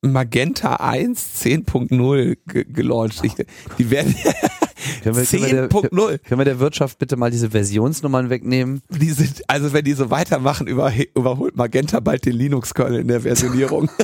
[0.01, 3.23] Magenta 1 10.0 ge gelauncht.
[3.23, 3.33] Ich,
[3.77, 4.13] die werden
[5.03, 6.17] 10.0.
[6.19, 8.81] Können wir der Wirtschaft bitte mal diese Versionsnummern wegnehmen?
[8.89, 13.21] Die sind, also wenn die so weitermachen, über, überholt Magenta bald den Linux-Kernel in der
[13.21, 13.89] Versionierung.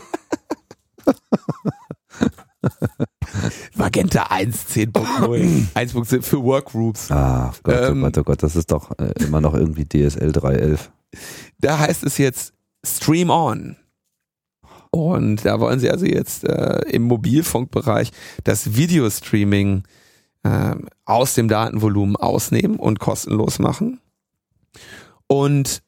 [3.76, 5.74] Magenta 1, 10.0.
[5.76, 7.12] 1.0 für Workgroups.
[7.12, 9.86] Ah, Gott, oh ähm, oh Gott, oh Gott, das ist doch äh, immer noch irgendwie
[9.86, 10.80] DSL 3.11.
[11.60, 12.54] Da heißt es jetzt
[12.86, 13.76] Stream On.
[14.94, 18.12] Und da wollen sie also jetzt äh, im Mobilfunkbereich
[18.44, 19.86] das Videostreaming
[20.44, 24.00] äh, aus dem Datenvolumen ausnehmen und kostenlos machen.
[25.26, 25.82] Und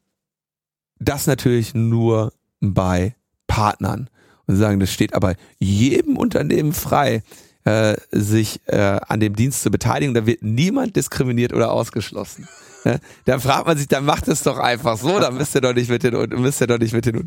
[0.98, 4.10] das natürlich nur bei Partnern.
[4.48, 7.22] Und sagen, das steht aber jedem Unternehmen frei,
[7.64, 10.16] äh, sich äh, an dem Dienst zu beteiligen.
[10.16, 12.48] Da wird niemand diskriminiert oder ausgeschlossen.
[12.86, 13.00] Ne?
[13.26, 15.90] Da fragt man sich, dann macht es doch einfach so, dann müsst ihr doch nicht
[15.90, 17.26] mit den, müsst ihr doch nicht mit den,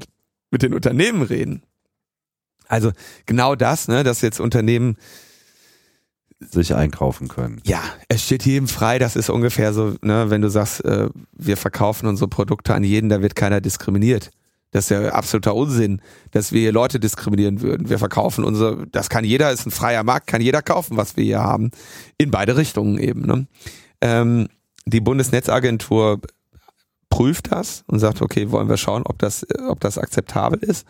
[0.50, 1.62] mit den Unternehmen reden.
[2.68, 2.92] Also
[3.26, 4.96] genau das, ne, dass jetzt Unternehmen
[6.40, 7.60] sich einkaufen können.
[7.64, 11.56] Ja, es steht jedem frei, das ist ungefähr so, ne, wenn du sagst, äh, wir
[11.56, 14.30] verkaufen unsere Produkte an jeden, da wird keiner diskriminiert.
[14.70, 17.88] Das ist ja absoluter Unsinn, dass wir hier Leute diskriminieren würden.
[17.88, 21.24] Wir verkaufen unsere, das kann jeder, ist ein freier Markt, kann jeder kaufen, was wir
[21.24, 21.70] hier haben.
[22.18, 23.22] In beide Richtungen eben.
[23.22, 23.46] Ne?
[24.02, 24.48] Ähm,
[24.84, 26.20] die Bundesnetzagentur
[27.10, 30.86] prüft das und sagt, okay, wollen wir schauen, ob das, ob das akzeptabel ist.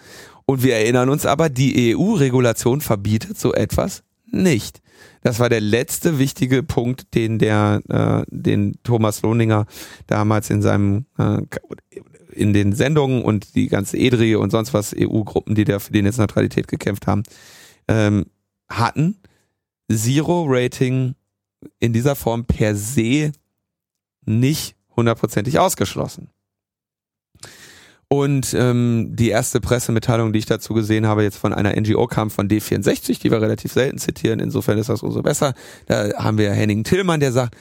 [0.46, 4.80] Und wir erinnern uns aber, die EU-Regulation verbietet so etwas nicht.
[5.22, 9.66] Das war der letzte wichtige Punkt, den der, äh, den Thomas Lohninger
[10.06, 11.42] damals in seinem äh,
[12.32, 16.02] in den Sendungen und die ganze EDRI und sonst was EU-Gruppen, die da für die
[16.02, 17.24] Netzneutralität gekämpft haben,
[17.88, 18.26] ähm,
[18.68, 19.16] hatten.
[19.90, 21.14] Zero-Rating
[21.80, 23.32] in dieser Form per se
[24.24, 26.28] nicht hundertprozentig ausgeschlossen.
[28.10, 32.30] Und ähm, die erste Pressemitteilung, die ich dazu gesehen habe, jetzt von einer NGO kam
[32.30, 35.52] von D64, die wir relativ selten zitieren, insofern ist das umso besser.
[35.86, 37.54] Da haben wir Henning Tillmann, der sagt,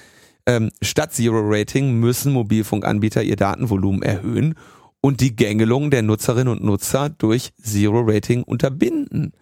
[0.46, 4.56] ähm, statt Zero Rating müssen Mobilfunkanbieter ihr Datenvolumen erhöhen
[5.02, 9.34] und die Gängelung der Nutzerinnen und Nutzer durch Zero Rating unterbinden.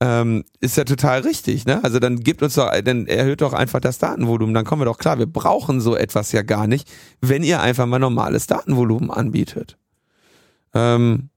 [0.00, 1.82] Ähm, ist ja total richtig, ne?
[1.84, 4.98] Also dann gibt uns doch, dann erhöht doch einfach das Datenvolumen, dann kommen wir doch
[4.98, 6.90] klar, wir brauchen so etwas ja gar nicht,
[7.20, 9.78] wenn ihr einfach mal normales Datenvolumen anbietet.
[10.74, 11.30] Ähm,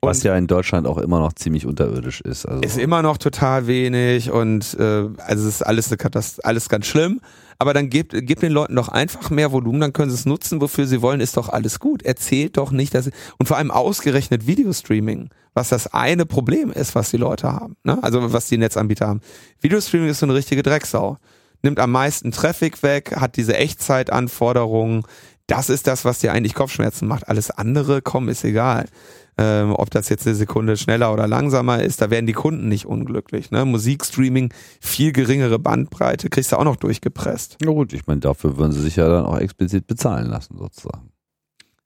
[0.00, 2.46] was ja in Deutschland auch immer noch ziemlich unterirdisch ist.
[2.46, 2.60] Also.
[2.62, 7.20] Ist immer noch total wenig und äh, also es ist alles, eine alles ganz schlimm.
[7.60, 10.60] Aber dann gebt, gebt den Leuten doch einfach mehr Volumen, dann können sie es nutzen,
[10.60, 12.02] wofür sie wollen, ist doch alles gut.
[12.02, 16.94] Erzählt doch nicht, dass sie, und vor allem ausgerechnet Videostreaming, was das eine Problem ist,
[16.94, 17.98] was die Leute haben, ne?
[18.02, 19.20] also was die Netzanbieter haben.
[19.60, 21.18] Videostreaming ist so eine richtige Drecksau.
[21.62, 25.02] Nimmt am meisten Traffic weg, hat diese Echtzeitanforderungen.
[25.48, 27.28] Das ist das, was dir eigentlich Kopfschmerzen macht.
[27.28, 28.86] Alles andere, komm, ist egal
[29.38, 32.86] ähm, ob das jetzt eine Sekunde schneller oder langsamer ist, da werden die Kunden nicht
[32.86, 33.50] unglücklich.
[33.52, 33.64] Ne?
[33.64, 37.56] Musikstreaming, viel geringere Bandbreite, kriegst du auch noch durchgepresst.
[37.62, 41.10] Na gut, ich meine, dafür würden sie sich ja dann auch explizit bezahlen lassen, sozusagen.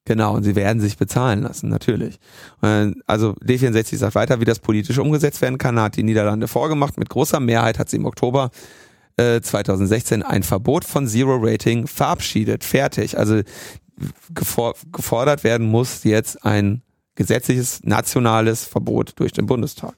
[0.04, 2.18] Genau, und sie werden sich bezahlen lassen, natürlich.
[2.60, 6.98] Äh, also D64 sagt weiter, wie das politisch umgesetzt werden kann, hat die Niederlande vorgemacht.
[6.98, 8.50] Mit großer Mehrheit hat sie im Oktober
[9.16, 12.64] 2016 äh, ein Verbot von Zero Rating verabschiedet.
[12.64, 13.18] Fertig.
[13.18, 13.42] Also
[14.90, 16.82] gefordert werden muss jetzt ein
[17.14, 19.94] gesetzliches nationales Verbot durch den Bundestag.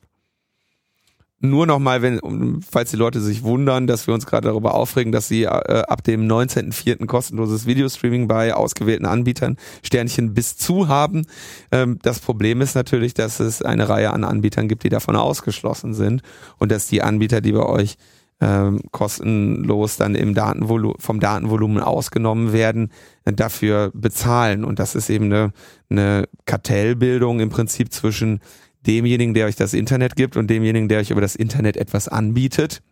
[1.45, 5.29] Nur nochmal, wenn, falls die Leute sich wundern, dass wir uns gerade darüber aufregen, dass
[5.29, 7.05] sie äh, ab dem 19.04.
[7.05, 11.27] kostenloses Videostreaming bei ausgewählten Anbietern Sternchen bis zu haben.
[11.71, 15.93] Ähm, das Problem ist natürlich, dass es eine Reihe an Anbietern gibt, die davon ausgeschlossen
[15.93, 16.23] sind
[16.59, 17.99] und dass die Anbieter, die bei euch
[18.41, 22.91] ähm, kostenlos dann im Datenvolu vom Datenvolumen ausgenommen werden,
[23.27, 24.65] äh, dafür bezahlen.
[24.65, 25.53] Und das ist eben eine,
[25.91, 28.41] eine Kartellbildung im Prinzip zwischen
[28.87, 32.83] demjenigen, der euch das Internet gibt und demjenigen, der euch über das Internet etwas anbietet,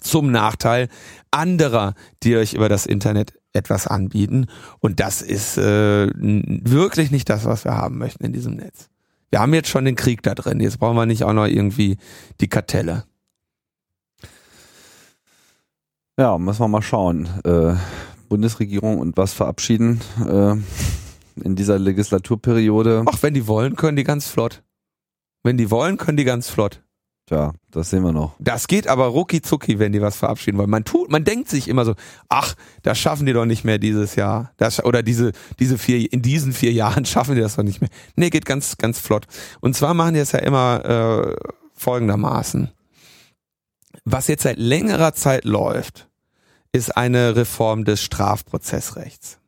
[0.00, 0.88] zum Nachteil
[1.30, 4.46] anderer, die euch über das Internet etwas anbieten.
[4.78, 8.88] Und das ist äh, wirklich nicht das, was wir haben möchten in diesem Netz.
[9.30, 10.60] Wir haben jetzt schon den Krieg da drin.
[10.60, 11.96] Jetzt brauchen wir nicht auch noch irgendwie
[12.40, 13.04] die Kartelle.
[16.18, 17.28] Ja, müssen wir mal schauen.
[17.44, 17.74] Äh,
[18.28, 20.54] Bundesregierung und was verabschieden äh,
[21.42, 23.04] in dieser Legislaturperiode.
[23.06, 24.62] Ach, wenn die wollen, können die ganz flott.
[25.42, 26.82] Wenn die wollen, können die ganz flott.
[27.30, 28.34] Tja, das sehen wir noch.
[28.40, 30.68] Das geht aber rucki zucki, wenn die was verabschieden wollen.
[30.68, 31.94] Man tut, man denkt sich immer so,
[32.28, 34.52] ach, das schaffen die doch nicht mehr dieses Jahr.
[34.56, 35.30] Das, oder diese,
[35.60, 37.90] diese vier, in diesen vier Jahren schaffen die das doch nicht mehr.
[38.16, 39.26] Nee, geht ganz, ganz flott.
[39.60, 42.72] Und zwar machen die es ja immer äh, folgendermaßen.
[44.04, 46.08] Was jetzt seit längerer Zeit läuft,
[46.72, 49.38] ist eine Reform des Strafprozessrechts.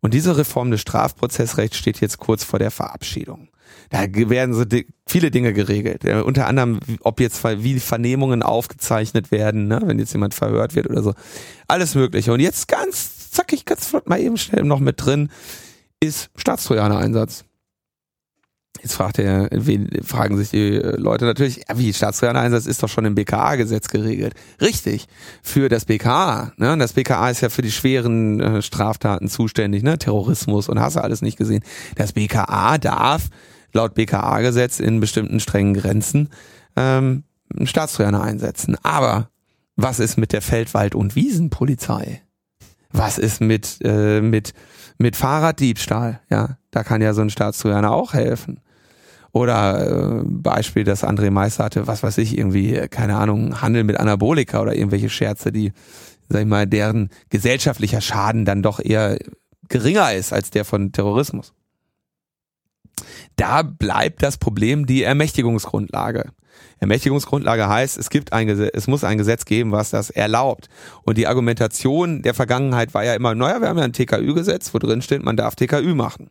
[0.00, 3.48] Und diese Reform des Strafprozessrechts steht jetzt kurz vor der Verabschiedung.
[3.90, 4.64] Da werden so
[5.06, 6.04] viele Dinge geregelt.
[6.04, 10.88] Ja, unter anderem, ob jetzt wie Vernehmungen aufgezeichnet werden, ne, wenn jetzt jemand verhört wird
[10.88, 11.14] oder so.
[11.66, 12.32] Alles Mögliche.
[12.32, 15.30] Und jetzt ganz zackig, ganz flott mal eben schnell noch mit drin
[16.00, 17.44] ist Staatstrojaner-Einsatz.
[18.80, 19.48] Jetzt fragt er,
[20.04, 24.34] fragen sich die äh, Leute natürlich, ja, wie Staatstrojaner-Einsatz ist doch schon im BKA-Gesetz geregelt.
[24.60, 25.06] Richtig,
[25.42, 26.52] für das BKA.
[26.58, 26.78] Ne?
[26.78, 29.98] Das BKA ist ja für die schweren äh, Straftaten zuständig, ne?
[29.98, 31.64] Terrorismus und hast du alles nicht gesehen.
[31.96, 33.30] Das BKA darf
[33.72, 36.30] laut BKA-Gesetz in bestimmten strengen Grenzen
[36.76, 37.24] ähm,
[37.64, 38.76] Staatstrojaner einsetzen.
[38.82, 39.30] Aber
[39.76, 42.22] was ist mit der Feldwald- und Wiesenpolizei?
[42.90, 44.54] Was ist mit, äh, mit,
[44.98, 46.20] mit Fahrraddiebstahl?
[46.30, 48.60] Ja, da kann ja so ein Staatstrojaner auch helfen.
[49.32, 54.00] Oder äh, Beispiel, dass André Meister hatte, was weiß ich, irgendwie, keine Ahnung, Handel mit
[54.00, 55.72] Anabolika oder irgendwelche Scherze, die,
[56.28, 59.18] sag ich mal, deren gesellschaftlicher Schaden dann doch eher
[59.68, 61.52] geringer ist als der von Terrorismus.
[63.36, 66.30] Da bleibt das Problem die Ermächtigungsgrundlage.
[66.80, 70.68] Ermächtigungsgrundlage heißt, es gibt ein Gesetz, es muss ein Gesetz geben, was das erlaubt.
[71.02, 74.78] Und die Argumentation der Vergangenheit war ja immer, naja, wir haben ja ein TKÜ-Gesetz, wo
[74.78, 76.30] drin steht, man darf TKÜ machen.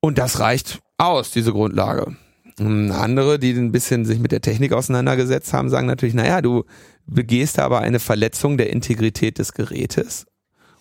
[0.00, 2.16] Und das reicht aus, diese Grundlage.
[2.58, 6.64] Andere, die ein bisschen sich mit der Technik auseinandergesetzt haben, sagen natürlich, naja, du
[7.06, 10.26] begehst aber eine Verletzung der Integrität des Gerätes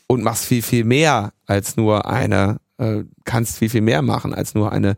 [0.08, 4.56] und machst viel, viel mehr als nur eine, äh, kannst viel, viel mehr machen als
[4.56, 4.96] nur eine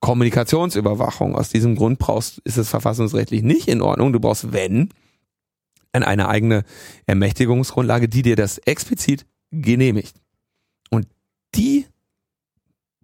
[0.00, 1.34] Kommunikationsüberwachung.
[1.34, 4.12] Aus diesem Grund brauchst, ist es verfassungsrechtlich nicht in Ordnung.
[4.12, 4.90] Du brauchst, wenn,
[5.92, 6.64] eine eigene
[7.06, 10.16] Ermächtigungsgrundlage, die dir das explizit genehmigt.
[10.90, 11.06] Und
[11.54, 11.86] die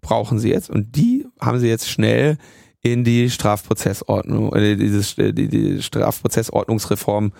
[0.00, 2.38] brauchen sie jetzt und die haben sie jetzt schnell
[2.80, 7.32] in die Strafprozessordnung, äh, dieses, äh, die, die Strafprozessordnungsreform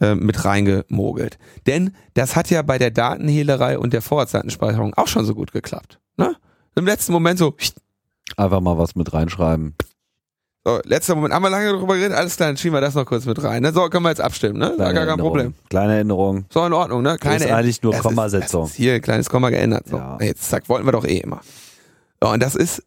[0.00, 1.38] äh, mit reingemogelt.
[1.66, 6.00] Denn das hat ja bei der Datenhehlerei und der Vorratsdatenspeicherung auch schon so gut geklappt.
[6.16, 6.36] Ne?
[6.74, 7.54] Im letzten Moment so,
[8.36, 9.74] Einfach mal was mit reinschreiben.
[10.66, 13.04] So, letzter Moment, haben wir lange darüber geredet, alles klar, dann schieben wir das noch
[13.04, 13.62] kurz mit rein.
[13.62, 13.72] Ne?
[13.72, 14.72] So, können wir jetzt abstimmen, ne?
[14.74, 15.54] Kleine gar kein Problem.
[15.68, 16.46] Kleine Änderung.
[16.48, 17.18] So, in Ordnung, ne?
[17.18, 18.70] Keine ist eigentlich nur Kommasetzung.
[18.70, 19.88] hier, kleines Komma geändert.
[19.88, 20.16] So, ja.
[20.22, 21.42] jetzt zack, wollten wir doch eh immer.
[22.22, 22.82] So, und das ist,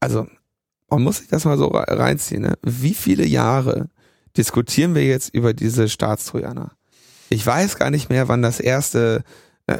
[0.00, 0.26] also,
[0.90, 2.54] man muss sich das mal so reinziehen, ne?
[2.62, 3.88] Wie viele Jahre
[4.36, 6.72] diskutieren wir jetzt über diese Staatstrojaner?
[7.28, 9.22] Ich weiß gar nicht mehr, wann das erste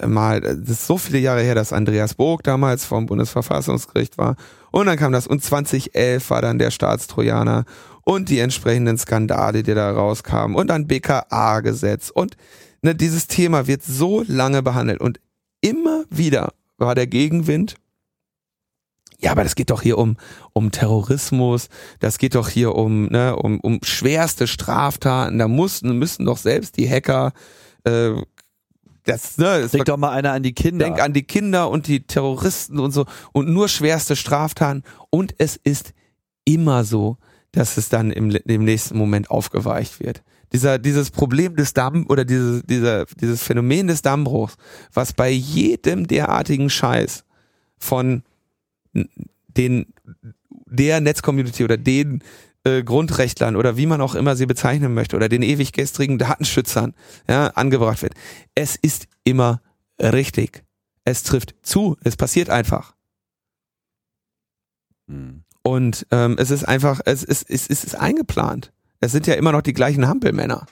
[0.07, 4.37] mal, das ist so viele Jahre her, dass Andreas Bog damals vom Bundesverfassungsgericht war.
[4.73, 7.65] Und dann kam das, und 2011 war dann der Staatstrojaner
[8.03, 10.57] und die entsprechenden Skandale, die da rauskamen.
[10.57, 12.37] Und dann BKA-Gesetz und
[12.83, 15.01] ne, dieses Thema wird so lange behandelt.
[15.01, 15.21] Und
[15.61, 17.77] immer wieder war der Gegenwind.
[19.19, 20.17] Ja, aber das geht doch hier um,
[20.53, 21.69] um Terrorismus,
[22.01, 26.77] das geht doch hier um, ne, um, um schwerste Straftaten, da mussten, müssen doch selbst
[26.77, 27.33] die Hacker
[27.85, 28.11] äh,
[29.07, 30.85] das, ne, Denk doch mal einer an die Kinder.
[30.85, 34.83] Denk an die Kinder und die Terroristen und so und nur schwerste Straftaten.
[35.11, 35.95] Und es ist
[36.45, 37.17] immer so,
[37.53, 40.23] dass es dann im, im nächsten Moment aufgeweicht wird.
[40.53, 44.57] Dieser, dieses Problem des Damm oder dieses, dieser, dieses Phänomen des Dammbruchs,
[44.93, 47.25] was bei jedem derartigen Scheiß
[47.79, 48.23] von
[48.93, 49.87] den,
[50.67, 52.23] der Netzcommunity oder den
[52.67, 56.95] äh, Grundrechtlern oder wie man auch immer sie bezeichnen möchte oder den ewig gestrigen Datenschützern
[57.29, 58.15] ja, angebracht wird.
[58.55, 59.63] Es ist immer
[60.01, 60.65] richtig.
[61.05, 61.97] Es trifft zu.
[62.03, 62.95] Es passiert einfach.
[65.09, 65.45] Hm.
[65.63, 68.73] Und ähm, es ist einfach, es ist, es, ist, es ist eingeplant.
[69.01, 70.67] Es sind ja immer noch die gleichen Hampelmänner.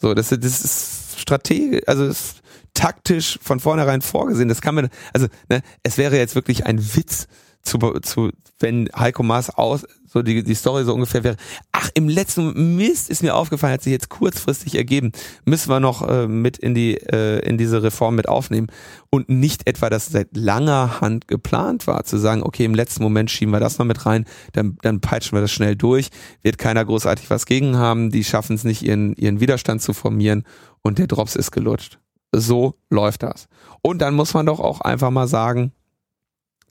[0.00, 2.42] So, das, das ist strategisch, also ist
[2.74, 4.48] taktisch von vornherein vorgesehen.
[4.48, 7.28] Das kann man, also ne, es wäre jetzt wirklich ein Witz,
[7.62, 8.30] zu, zu
[8.62, 11.36] wenn Heiko Maas aus, so die, die Story so ungefähr wäre,
[11.72, 15.12] ach, im letzten Mist ist mir aufgefallen, hat sich jetzt kurzfristig ergeben,
[15.44, 18.68] müssen wir noch äh, mit in die, äh, in diese Reform mit aufnehmen.
[19.10, 23.30] Und nicht etwa, dass seit langer Hand geplant war, zu sagen, okay, im letzten Moment
[23.30, 26.08] schieben wir das noch mit rein, dann, dann peitschen wir das schnell durch,
[26.42, 30.44] wird keiner großartig was gegen haben, die schaffen es nicht, ihren, ihren Widerstand zu formieren.
[30.82, 31.98] Und der Drops ist gelutscht.
[32.34, 33.48] So läuft das.
[33.82, 35.72] Und dann muss man doch auch einfach mal sagen,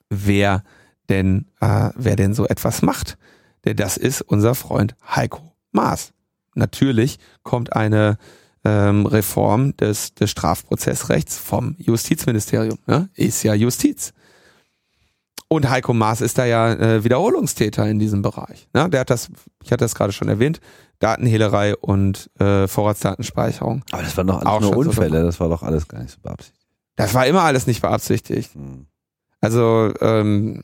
[0.09, 0.63] wer
[1.11, 3.17] denn, äh, wer denn so etwas macht.
[3.65, 6.13] Denn das ist unser Freund Heiko Maas.
[6.55, 8.17] Natürlich kommt eine
[8.63, 12.79] ähm, Reform des, des Strafprozessrechts vom Justizministerium.
[12.87, 13.09] Ne?
[13.13, 14.13] Ist ja Justiz.
[15.47, 18.69] Und Heiko Maas ist da ja äh, Wiederholungstäter in diesem Bereich.
[18.73, 18.89] Ne?
[18.89, 19.29] Der hat das,
[19.63, 20.61] ich hatte das gerade schon erwähnt,
[20.99, 23.83] Datenhehlerei und äh, Vorratsdatenspeicherung.
[23.91, 26.11] Aber das waren doch alles auch nur Unfälle, so das war doch alles gar nicht
[26.11, 26.67] so beabsichtigt.
[26.95, 28.53] Das war immer alles nicht beabsichtigt.
[28.53, 28.85] Hm.
[29.41, 30.61] Also ähm,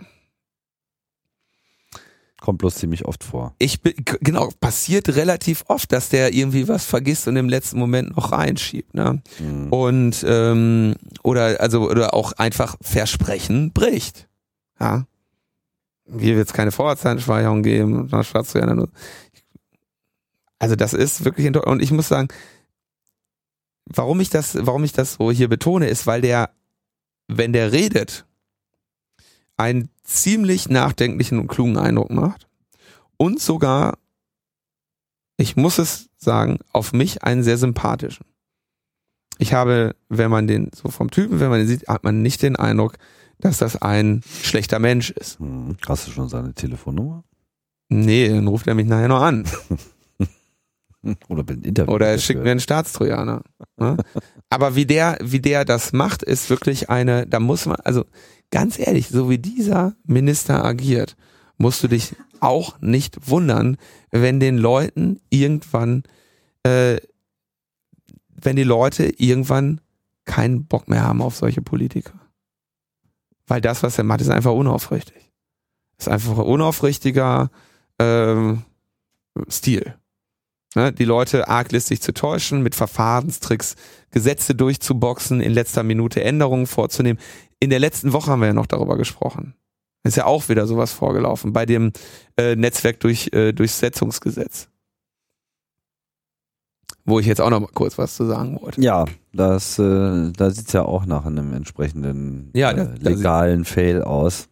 [2.48, 3.54] kommt bloß ziemlich oft vor.
[3.60, 8.16] Ich bin, genau, passiert relativ oft, dass der irgendwie was vergisst und im letzten Moment
[8.16, 9.22] noch reinschiebt, ne?
[9.38, 9.68] Mhm.
[9.68, 14.30] Und ähm, oder also oder auch einfach Versprechen bricht.
[14.80, 15.08] Ja.
[16.06, 18.88] Hier wird es keine Vorratsdatenspeicherung geben, dann schwarz nur.
[20.58, 22.30] Also das ist wirklich und ich muss sagen,
[23.84, 26.52] warum ich das, warum ich das so hier betone, ist, weil der,
[27.28, 28.26] wenn der redet,
[29.58, 32.48] einen ziemlich nachdenklichen und klugen Eindruck macht
[33.18, 33.98] und sogar,
[35.38, 38.26] ich muss es sagen, auf mich einen sehr sympathischen.
[39.40, 42.42] Ich habe, wenn man den so vom Typen, wenn man den sieht, hat man nicht
[42.42, 42.94] den Eindruck,
[43.40, 45.40] dass das ein schlechter Mensch ist.
[45.40, 47.24] Hm, hast du schon seine Telefonnummer?
[47.90, 49.46] Nee, dann ruft er mich nachher noch an.
[51.30, 51.94] Oder bin Interview.
[51.94, 53.44] Oder er schickt mir einen Staatstrojaner.
[53.78, 53.98] Ne?
[54.50, 58.06] Aber wie der, wie der das macht, ist wirklich eine, da muss man, also
[58.52, 61.16] ganz ehrlich, so wie dieser Minister agiert,
[61.58, 63.78] musst du dich auch nicht wundern,
[64.12, 66.04] wenn den Leuten irgendwann,
[66.64, 66.98] äh,
[68.30, 69.82] wenn die Leute irgendwann
[70.26, 72.14] keinen Bock mehr haben auf solche Politiker.
[73.48, 75.32] Weil das, was er macht, ist einfach unaufrichtig.
[75.98, 77.50] Ist einfach unaufrichtiger
[77.98, 78.64] ähm,
[79.50, 79.96] Stil.
[80.78, 83.76] Ne, die Leute arglistig zu täuschen, mit Verfahrenstricks
[84.12, 87.20] Gesetze durchzuboxen, in letzter Minute Änderungen vorzunehmen.
[87.60, 89.56] In der letzten Woche haben wir ja noch darüber gesprochen.
[90.04, 91.94] Ist ja auch wieder sowas vorgelaufen bei dem
[92.38, 94.70] äh, Netzwerk durch äh, Durchsetzungsgesetz.
[97.06, 98.80] Wo ich jetzt auch noch mal kurz was zu sagen wollte.
[98.80, 104.48] Ja, das, äh, da sieht's ja auch nach einem entsprechenden ja, äh, legalen Fail aus.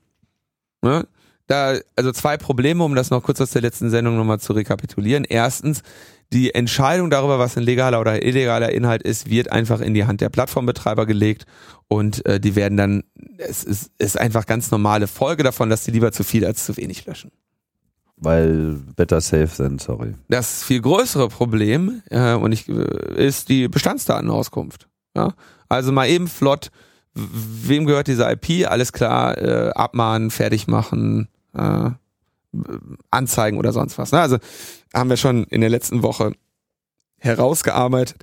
[0.82, 1.06] Ne?
[1.48, 5.26] Da, also zwei Probleme, um das noch kurz aus der letzten Sendung nochmal zu rekapitulieren.
[5.26, 5.84] Erstens,
[6.34, 10.22] die Entscheidung darüber, was ein legaler oder illegaler Inhalt ist, wird einfach in die Hand
[10.22, 11.46] der Plattformbetreiber gelegt
[11.88, 13.04] und äh, die werden dann,
[13.38, 16.78] es ist, ist einfach ganz normale Folge davon, dass die lieber zu viel als zu
[16.78, 17.32] wenig löschen.
[18.18, 20.16] Weil better safe sind, sorry.
[20.30, 24.88] Das viel größere Problem äh, und ich, äh, ist die Bestandsdatenauskunft.
[25.16, 25.34] Ja?
[25.70, 26.72] Also mal eben flott,
[27.14, 28.70] wem gehört diese IP?
[28.70, 31.92] Alles klar, äh, abmahnen, fertig machen, äh,
[33.12, 34.12] Anzeigen oder sonst was.
[34.12, 34.20] Ne?
[34.20, 34.38] Also
[34.94, 36.34] haben wir schon in der letzten Woche
[37.18, 38.22] herausgearbeitet.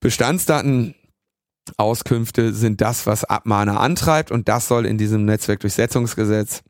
[0.00, 6.62] Bestandsdatenauskünfte sind das, was Abmahner antreibt und das soll in diesem Netzwerkdurchsetzungsgesetz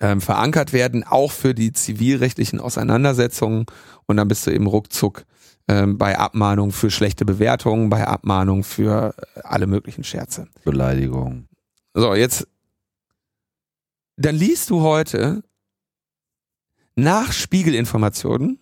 [0.00, 3.66] ähm, verankert werden, auch für die zivilrechtlichen Auseinandersetzungen
[4.06, 5.24] und dann bist du eben ruckzuck
[5.68, 10.48] ähm, bei Abmahnung für schlechte Bewertungen, bei Abmahnung für äh, alle möglichen Scherze.
[10.64, 11.46] Beleidigung.
[11.94, 12.46] So, jetzt
[14.20, 15.42] dann liest du heute
[16.94, 18.58] nach Spiegelinformationen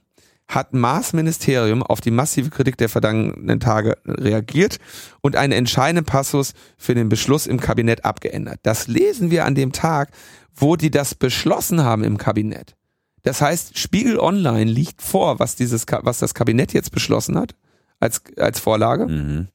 [0.47, 4.79] hat Maas Ministerium auf die massive Kritik der vergangenen Tage reagiert
[5.21, 8.61] und einen entscheidenden Passus für den Beschluss im Kabinett abgeändert.
[8.63, 10.11] Das lesen wir an dem Tag,
[10.55, 12.77] wo die das beschlossen haben im Kabinett.
[13.25, 17.55] Das heißt, Spiegel Online liegt vor, was dieses, was das Kabinett jetzt beschlossen hat
[18.01, 19.07] als als Vorlage.
[19.07, 19.49] Mhm.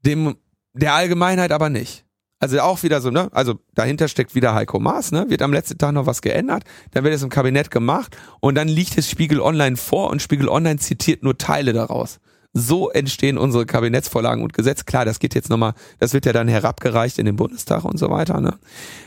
[0.00, 0.36] Dem
[0.72, 2.05] der Allgemeinheit aber nicht.
[2.38, 3.28] Also auch wieder so, ne?
[3.32, 5.30] Also dahinter steckt wieder Heiko Maas, ne?
[5.30, 8.68] Wird am letzten Tag noch was geändert, dann wird es im Kabinett gemacht und dann
[8.68, 12.18] liegt es Spiegel Online vor und Spiegel Online zitiert nur Teile daraus.
[12.52, 14.84] So entstehen unsere Kabinettsvorlagen und Gesetze.
[14.84, 18.10] Klar, das geht jetzt nochmal, das wird ja dann herabgereicht in den Bundestag und so
[18.10, 18.58] weiter, ne?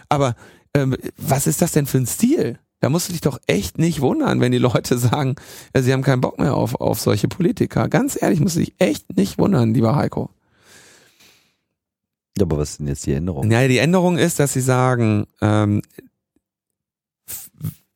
[0.07, 0.35] Aber
[0.73, 2.59] ähm, was ist das denn für ein Stil?
[2.79, 5.35] Da musst du dich doch echt nicht wundern, wenn die Leute sagen,
[5.73, 7.89] äh, sie haben keinen Bock mehr auf, auf solche Politiker.
[7.89, 10.31] Ganz ehrlich, musst du dich echt nicht wundern, lieber Heiko.
[12.39, 13.49] Ja, aber was ist denn jetzt die Änderung?
[13.51, 15.81] Ja, die Änderung ist, dass sie sagen, ähm,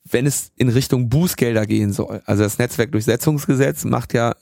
[0.04, 4.34] wenn es in Richtung Bußgelder gehen soll, also das Netzwerkdurchsetzungsgesetz macht ja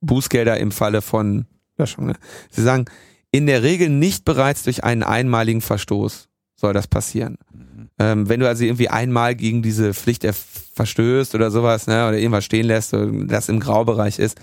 [0.00, 1.46] Bußgelder im Falle von
[1.78, 2.06] Löschung.
[2.06, 2.14] Ne?
[2.50, 2.86] Sie sagen,
[3.30, 7.38] in der Regel nicht bereits durch einen einmaligen Verstoß soll das passieren.
[7.52, 7.90] Mhm.
[7.98, 10.26] Ähm, wenn du also irgendwie einmal gegen diese Pflicht
[10.74, 14.40] verstößt oder sowas, ne, oder irgendwas stehen lässt, das im Graubereich ist,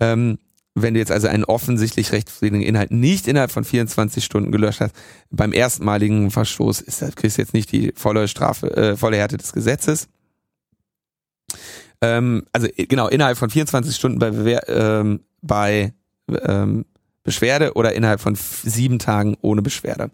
[0.00, 0.38] ähm,
[0.82, 4.94] wenn du jetzt also einen offensichtlich rechtswidrigen Inhalt nicht innerhalb von 24 Stunden gelöscht hast,
[5.30, 9.36] beim erstmaligen Verstoß ist, das, kriegst du jetzt nicht die volle Strafe, äh, volle Härte
[9.36, 10.08] des Gesetzes.
[12.00, 15.92] Ähm, also genau, innerhalb von 24 Stunden bei, Bewehr, ähm, bei
[16.44, 16.84] ähm,
[17.24, 20.10] Beschwerde oder innerhalb von sieben Tagen ohne Beschwerde.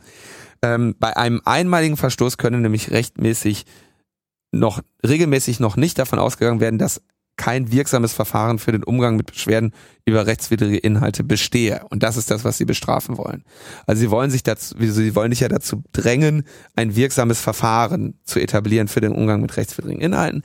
[0.62, 3.66] Ähm, bei einem einmaligen Verstoß können nämlich rechtmäßig
[4.50, 7.02] noch regelmäßig noch nicht davon ausgegangen werden, dass
[7.36, 9.72] kein wirksames Verfahren für den Umgang mit Beschwerden
[10.04, 11.84] über rechtswidrige Inhalte bestehe.
[11.90, 13.44] Und das ist das, was sie bestrafen wollen.
[13.86, 16.44] Also sie wollen sich dazu, sie wollen dich ja dazu drängen,
[16.76, 20.42] ein wirksames Verfahren zu etablieren für den Umgang mit rechtswidrigen Inhalten.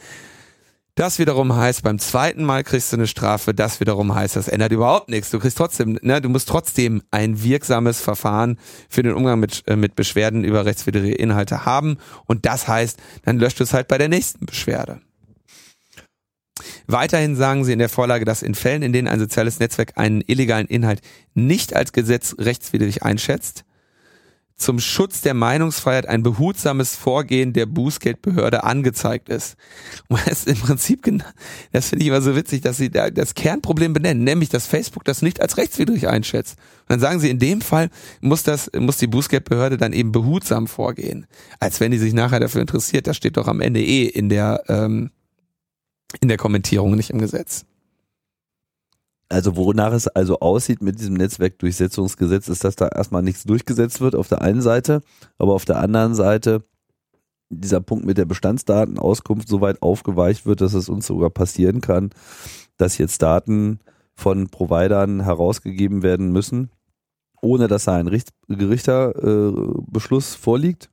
[0.99, 3.53] Das wiederum heißt, beim zweiten Mal kriegst du eine Strafe.
[3.53, 5.29] Das wiederum heißt, das ändert überhaupt nichts.
[5.29, 8.59] Du kriegst trotzdem, ne, du musst trotzdem ein wirksames Verfahren
[8.89, 11.99] für den Umgang mit, äh, mit Beschwerden über rechtswidrige Inhalte haben.
[12.25, 14.99] Und das heißt, dann löscht du es halt bei der nächsten Beschwerde.
[16.87, 20.21] Weiterhin sagen sie in der Vorlage, dass in Fällen, in denen ein soziales Netzwerk einen
[20.25, 21.01] illegalen Inhalt
[21.33, 23.63] nicht als Gesetz rechtswidrig einschätzt,
[24.59, 29.55] zum Schutz der Meinungsfreiheit ein behutsames Vorgehen der Bußgeldbehörde angezeigt ist.
[30.09, 31.09] Und das ist im Prinzip,
[31.71, 35.21] das finde ich immer so witzig, dass sie das Kernproblem benennen, nämlich, dass Facebook das
[35.21, 36.57] nicht als rechtswidrig einschätzt.
[36.81, 37.89] Und dann sagen sie, in dem Fall
[38.19, 41.25] muss das, muss die Bußgeldbehörde dann eben behutsam vorgehen.
[41.59, 43.07] Als wenn die sich nachher dafür interessiert.
[43.07, 45.11] Das steht doch am Ende eh in der, ähm,
[46.21, 47.65] in der Kommentierung, nicht im Gesetz.
[49.29, 54.15] Also wonach es also aussieht mit diesem Netzwerkdurchsetzungsgesetz, ist, dass da erstmal nichts durchgesetzt wird
[54.15, 55.03] auf der einen Seite,
[55.37, 56.63] aber auf der anderen Seite
[57.49, 62.09] dieser Punkt mit der Bestandsdatenauskunft so weit aufgeweicht wird, dass es uns sogar passieren kann,
[62.77, 63.79] dass jetzt Daten
[64.15, 66.71] von Providern herausgegeben werden müssen,
[67.41, 68.09] ohne dass da ein
[68.47, 70.89] Gerichtsbeschluss äh, vorliegt.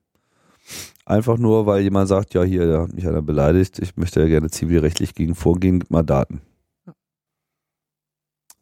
[1.07, 4.27] Einfach nur, weil jemand sagt, ja hier, da hat mich einer beleidigt, ich möchte ja
[4.27, 6.43] gerne zivilrechtlich gegen vorgehen, gib mal Daten.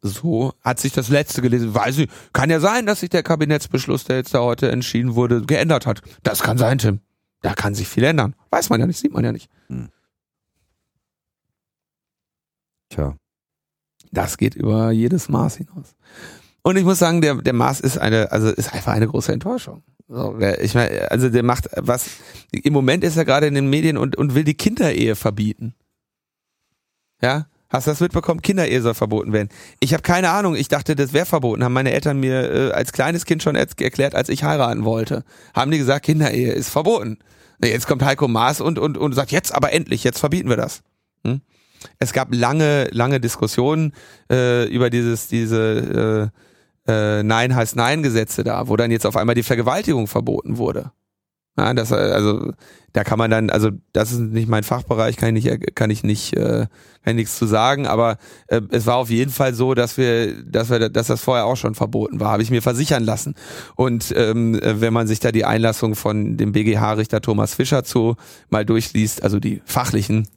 [0.03, 1.73] So hat sich das letzte gelesen.
[1.73, 5.41] Weiß ich, kann ja sein, dass sich der Kabinettsbeschluss, der jetzt da heute entschieden wurde,
[5.41, 6.03] geändert hat.
[6.21, 6.99] Das kann sein, Tim.
[7.41, 8.35] Da kann sich viel ändern.
[8.51, 9.49] Weiß man ja nicht, sieht man ja nicht.
[9.67, 9.89] Hm.
[12.89, 13.15] Tja.
[14.11, 15.95] Das geht über jedes Maß hinaus.
[16.65, 19.83] Und ich muss sagen, der, der Maß ist eine, also ist einfach eine große Enttäuschung.
[20.07, 22.07] So, ich meine, also der macht was,
[22.51, 25.75] im Moment ist er gerade in den Medien und, und will die Kinderehe verbieten.
[27.21, 28.41] Ja, Hast du das mitbekommen?
[28.41, 29.49] Kinderehe soll verboten werden.
[29.79, 30.55] Ich habe keine Ahnung.
[30.55, 31.63] Ich dachte, das wäre verboten.
[31.63, 35.23] Haben meine Eltern mir äh, als kleines Kind schon erklärt, als ich heiraten wollte.
[35.53, 37.17] Haben die gesagt, Kinderehe ist verboten.
[37.63, 40.81] Jetzt kommt Heiko Maas und, und, und sagt, jetzt aber endlich, jetzt verbieten wir das.
[41.25, 41.41] Hm?
[41.99, 43.93] Es gab lange, lange Diskussionen
[44.31, 46.44] äh, über dieses, diese äh,
[46.87, 50.91] äh, Nein heißt Nein Gesetze da, wo dann jetzt auf einmal die Vergewaltigung verboten wurde.
[51.57, 52.51] Ja, das, also
[52.91, 56.03] da kann man dann, also das ist nicht mein Fachbereich, kann ich nicht, kann ich
[56.03, 56.67] nicht, äh,
[57.03, 58.17] kann ich nichts zu sagen, aber
[58.47, 61.55] äh, es war auf jeden Fall so, dass wir, dass wir, dass das vorher auch
[61.55, 63.35] schon verboten war, habe ich mir versichern lassen.
[63.75, 68.17] Und ähm, wenn man sich da die Einlassung von dem BGH-Richter Thomas Fischer zu
[68.49, 70.27] mal durchliest, also die fachlichen,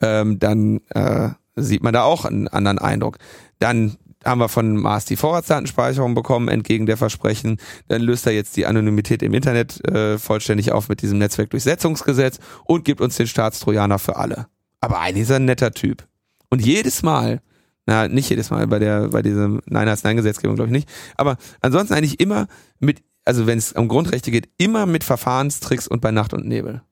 [0.00, 3.18] ähm, dann äh, sieht man da auch einen anderen Eindruck.
[3.58, 7.58] Dann haben wir von Mars die Vorratsdatenspeicherung bekommen, entgegen der Versprechen.
[7.88, 12.84] Dann löst er jetzt die Anonymität im Internet äh, vollständig auf mit diesem Netzwerkdurchsetzungsgesetz und
[12.84, 14.46] gibt uns den Staatstrojaner für alle.
[14.80, 16.06] Aber eigentlich ist er ein netter Typ.
[16.50, 17.40] Und jedes Mal,
[17.86, 20.88] na, nicht jedes Mal bei der, bei diesem Nein als Nein Gesetzgebung, glaube ich nicht,
[21.16, 22.46] aber ansonsten eigentlich immer
[22.78, 26.82] mit, also wenn es um Grundrechte geht, immer mit Verfahrenstricks und bei Nacht und Nebel.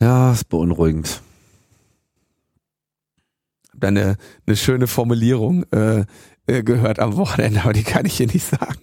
[0.00, 1.22] Ja, ist beunruhigend
[3.80, 4.16] da eine,
[4.46, 6.04] eine schöne Formulierung äh,
[6.46, 8.80] äh, gehört am Wochenende, aber die kann ich hier nicht sagen.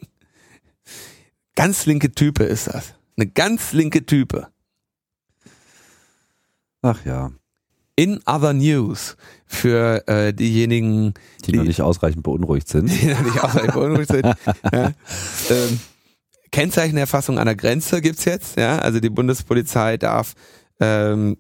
[1.56, 2.94] Ganz linke Type ist das.
[3.18, 4.48] Eine ganz linke Type.
[6.82, 7.32] Ach ja.
[7.96, 9.16] In other news
[9.46, 11.14] für äh, diejenigen,
[11.46, 12.90] die, die noch nicht ausreichend beunruhigt sind.
[12.90, 14.26] Die noch nicht ausreichend beunruhigt sind.
[14.72, 14.92] ja.
[15.50, 15.80] ähm,
[16.52, 18.58] Kennzeichenerfassung an der Grenze gibt's jetzt.
[18.58, 20.34] Ja, also die Bundespolizei darf
[20.80, 21.38] ähm,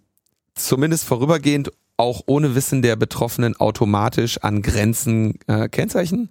[0.55, 1.71] zumindest vorübergehend
[2.01, 6.29] auch ohne Wissen der Betroffenen automatisch an Grenzen äh, Kennzeichen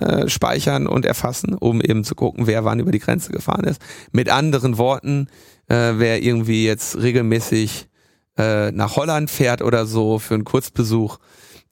[0.00, 3.80] äh, speichern und erfassen, um eben zu gucken, wer wann über die Grenze gefahren ist.
[4.10, 5.28] Mit anderen Worten,
[5.68, 7.88] äh, wer irgendwie jetzt regelmäßig
[8.36, 11.18] äh, nach Holland fährt oder so für einen Kurzbesuch,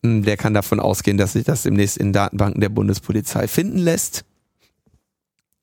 [0.02, 3.78] mh, hm, der kann davon ausgehen, dass sich das demnächst in Datenbanken der Bundespolizei finden
[3.78, 4.24] lässt.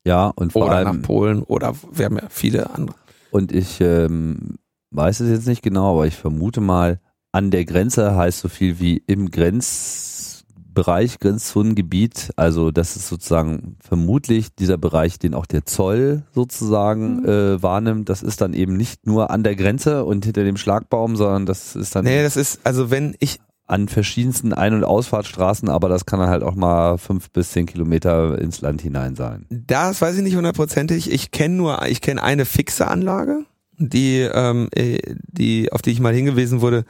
[0.04, 2.96] Ja, und vor oder allem nach Polen oder wir haben ja viele andere.
[3.30, 4.58] Und ich ähm,
[4.90, 7.00] weiß es jetzt nicht genau, aber ich vermute mal,
[7.32, 12.30] an der Grenze heißt so viel wie im Grenzbereich, Grenzzonengebiet.
[12.36, 17.28] Also das ist sozusagen vermutlich dieser Bereich, den auch der Zoll sozusagen mhm.
[17.28, 18.08] äh, wahrnimmt.
[18.08, 21.76] Das ist dann eben nicht nur an der Grenze und hinter dem Schlagbaum, sondern das
[21.76, 22.04] ist dann.
[22.04, 23.38] Nee, das ist, also wenn ich
[23.70, 28.36] an verschiedensten Ein- und Ausfahrtsstraßen, aber das kann halt auch mal fünf bis zehn Kilometer
[28.38, 29.46] ins Land hinein sein.
[29.48, 31.10] Das weiß ich nicht hundertprozentig.
[31.12, 33.44] Ich kenne nur, ich kenne eine fixe Anlage,
[33.78, 36.84] die, ähm, äh, die, auf die ich mal hingewiesen wurde,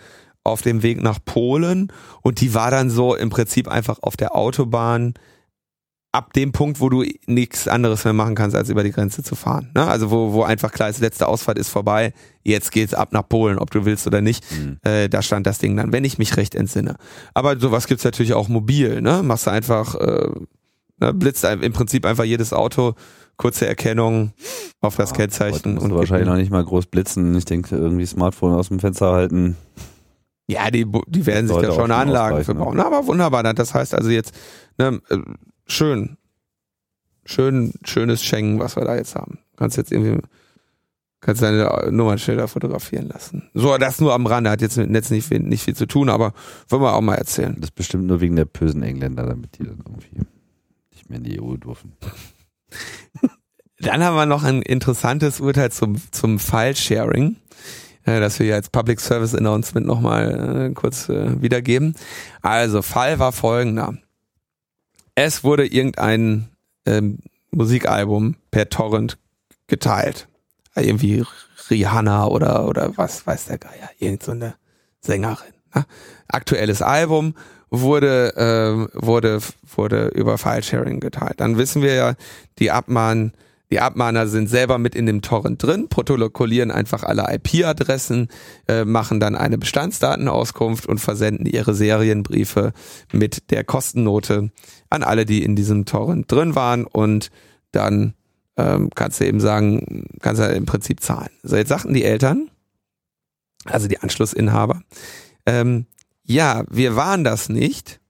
[0.44, 4.34] auf dem Weg nach Polen und die war dann so im Prinzip einfach auf der
[4.34, 5.14] Autobahn
[6.12, 9.36] ab dem Punkt, wo du nichts anderes mehr machen kannst, als über die Grenze zu
[9.36, 9.70] fahren.
[9.74, 9.86] Ne?
[9.86, 12.12] Also wo, wo einfach klar ist, letzte Ausfahrt ist vorbei,
[12.42, 14.44] jetzt geht's ab nach Polen, ob du willst oder nicht.
[14.50, 14.78] Mhm.
[14.82, 16.96] Äh, da stand das Ding dann, wenn ich mich recht entsinne.
[17.32, 19.22] Aber sowas gibt's natürlich auch mobil, ne?
[19.22, 20.30] Machst du einfach, äh,
[20.98, 21.14] ne?
[21.14, 22.94] blitzt im Prinzip einfach jedes Auto,
[23.36, 24.32] kurze Erkennung
[24.80, 25.78] auf das ja, Kennzeichen.
[25.78, 27.36] Und wahrscheinlich noch nicht mal groß blitzen.
[27.36, 29.56] Ich denke, irgendwie Smartphone aus dem Fenster halten.
[30.50, 32.80] Ja, die, die werden sich da schon Anlagen für bauen.
[32.80, 33.42] Aber wunderbar.
[33.54, 34.34] Das heißt also jetzt,
[34.78, 35.18] ne, äh,
[35.66, 36.16] schön.
[37.24, 39.38] Schön, schönes Schengen, was wir da jetzt haben.
[39.56, 40.20] Kannst jetzt irgendwie,
[41.20, 43.48] kannst deine Nummernschilder fotografieren lassen.
[43.54, 46.08] So, das nur am Rande, hat jetzt mit Netz nicht viel, nicht viel zu tun,
[46.08, 46.32] aber
[46.68, 47.54] wollen wir auch mal erzählen.
[47.56, 50.22] Das ist bestimmt nur wegen der bösen Engländer, damit die dann irgendwie
[50.90, 51.92] nicht mehr in die EU dürfen.
[53.78, 57.36] Dann haben wir noch ein interessantes Urteil zum, zum File-Sharing.
[58.04, 61.94] Äh, das wir als Public Service Announcement nochmal äh, kurz äh, wiedergeben.
[62.42, 63.94] Also, Fall war folgender.
[65.14, 66.48] Es wurde irgendein
[66.86, 67.18] ähm,
[67.50, 69.18] Musikalbum per Torrent
[69.66, 70.28] geteilt.
[70.74, 71.24] Irgendwie
[71.68, 74.54] Rihanna oder, oder was weiß der Geier, irgend so eine
[75.00, 75.52] Sängerin.
[75.74, 75.84] Ne?
[76.28, 77.34] Aktuelles Album
[77.70, 79.40] wurde, äh, wurde,
[79.74, 81.40] wurde über File-Sharing geteilt.
[81.40, 82.14] Dann wissen wir ja,
[82.58, 83.32] die Abmahn,
[83.70, 88.28] die Abmahner sind selber mit in dem Torrent drin, protokollieren einfach alle IP-Adressen,
[88.66, 92.72] äh, machen dann eine Bestandsdatenauskunft und versenden ihre Serienbriefe
[93.12, 94.50] mit der Kostennote
[94.88, 97.30] an alle, die in diesem Torrent drin waren und
[97.70, 98.14] dann
[98.56, 101.30] ähm, kannst du eben sagen, kannst du im Prinzip zahlen.
[101.44, 102.50] So, jetzt sagten die Eltern,
[103.64, 104.82] also die Anschlussinhaber,
[105.46, 105.86] ähm,
[106.24, 108.00] ja, wir waren das nicht.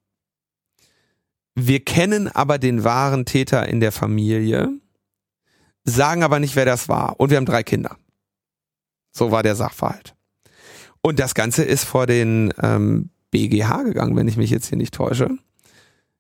[1.55, 4.71] Wir kennen aber den wahren Täter in der Familie
[5.91, 7.19] sagen aber nicht, wer das war.
[7.19, 7.97] Und wir haben drei Kinder.
[9.13, 10.15] So war der Sachverhalt.
[11.03, 14.95] Und das Ganze ist vor den ähm, BGH gegangen, wenn ich mich jetzt hier nicht
[14.95, 15.31] täusche.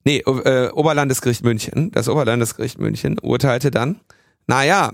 [0.04, 1.90] Nee, äh, Oberlandesgericht München.
[1.90, 4.00] Das Oberlandesgericht München urteilte dann,
[4.46, 4.92] naja,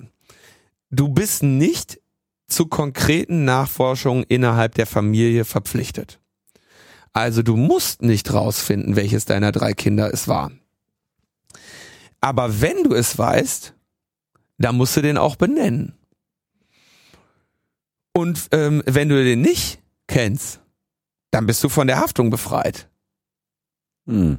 [0.90, 2.00] du bist nicht
[2.48, 6.20] zu konkreten Nachforschungen innerhalb der Familie verpflichtet.
[7.12, 10.50] Also du musst nicht rausfinden, welches deiner drei Kinder es war.
[12.20, 13.74] Aber wenn du es weißt,
[14.58, 15.94] da musst du den auch benennen.
[18.12, 20.60] Und ähm, wenn du den nicht kennst,
[21.30, 22.88] dann bist du von der Haftung befreit.
[24.06, 24.38] Hm.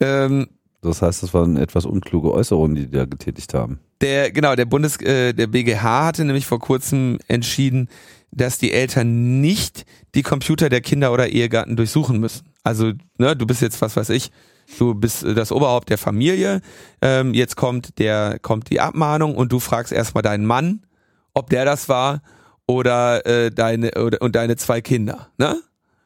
[0.00, 0.48] Ähm,
[0.80, 3.80] das heißt, das waren etwas unkluge Äußerungen, die die da getätigt haben.
[4.00, 7.88] Der genau, der Bundes, äh, der BGH hatte nämlich vor kurzem entschieden,
[8.30, 9.84] dass die Eltern nicht
[10.14, 12.46] die Computer der Kinder oder Ehegatten durchsuchen müssen.
[12.62, 14.30] Also, ne, du bist jetzt, was weiß ich,
[14.78, 16.60] du bist das Oberhaupt der Familie,
[17.02, 20.86] ähm, jetzt kommt der, kommt die Abmahnung und du fragst erstmal deinen Mann,
[21.34, 22.22] ob der das war
[22.66, 25.60] oder äh, deine oder und deine zwei Kinder, ne?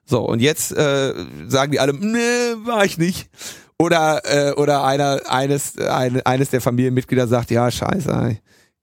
[0.04, 1.14] So, und jetzt äh,
[1.46, 2.18] sagen die alle, nee,
[2.64, 3.30] war ich nicht.
[3.78, 8.38] Oder äh, oder einer eines eine, eines der Familienmitglieder sagt, ja, scheiße,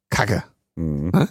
[0.09, 0.43] Kacke.
[0.75, 1.11] Mhm.
[1.13, 1.29] Ne?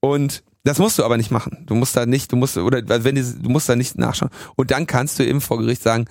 [0.00, 1.64] Und das musst du aber nicht machen.
[1.66, 4.30] Du musst da nicht, du musst oder wenn die, du musst da nicht nachschauen.
[4.56, 6.06] Und dann kannst du eben vor Gericht sagen,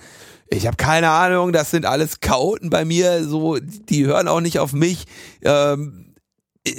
[0.50, 4.58] ich habe keine Ahnung, das sind alles Chaoten bei mir, so die hören auch nicht
[4.58, 5.04] auf mich.
[5.42, 6.14] Ähm,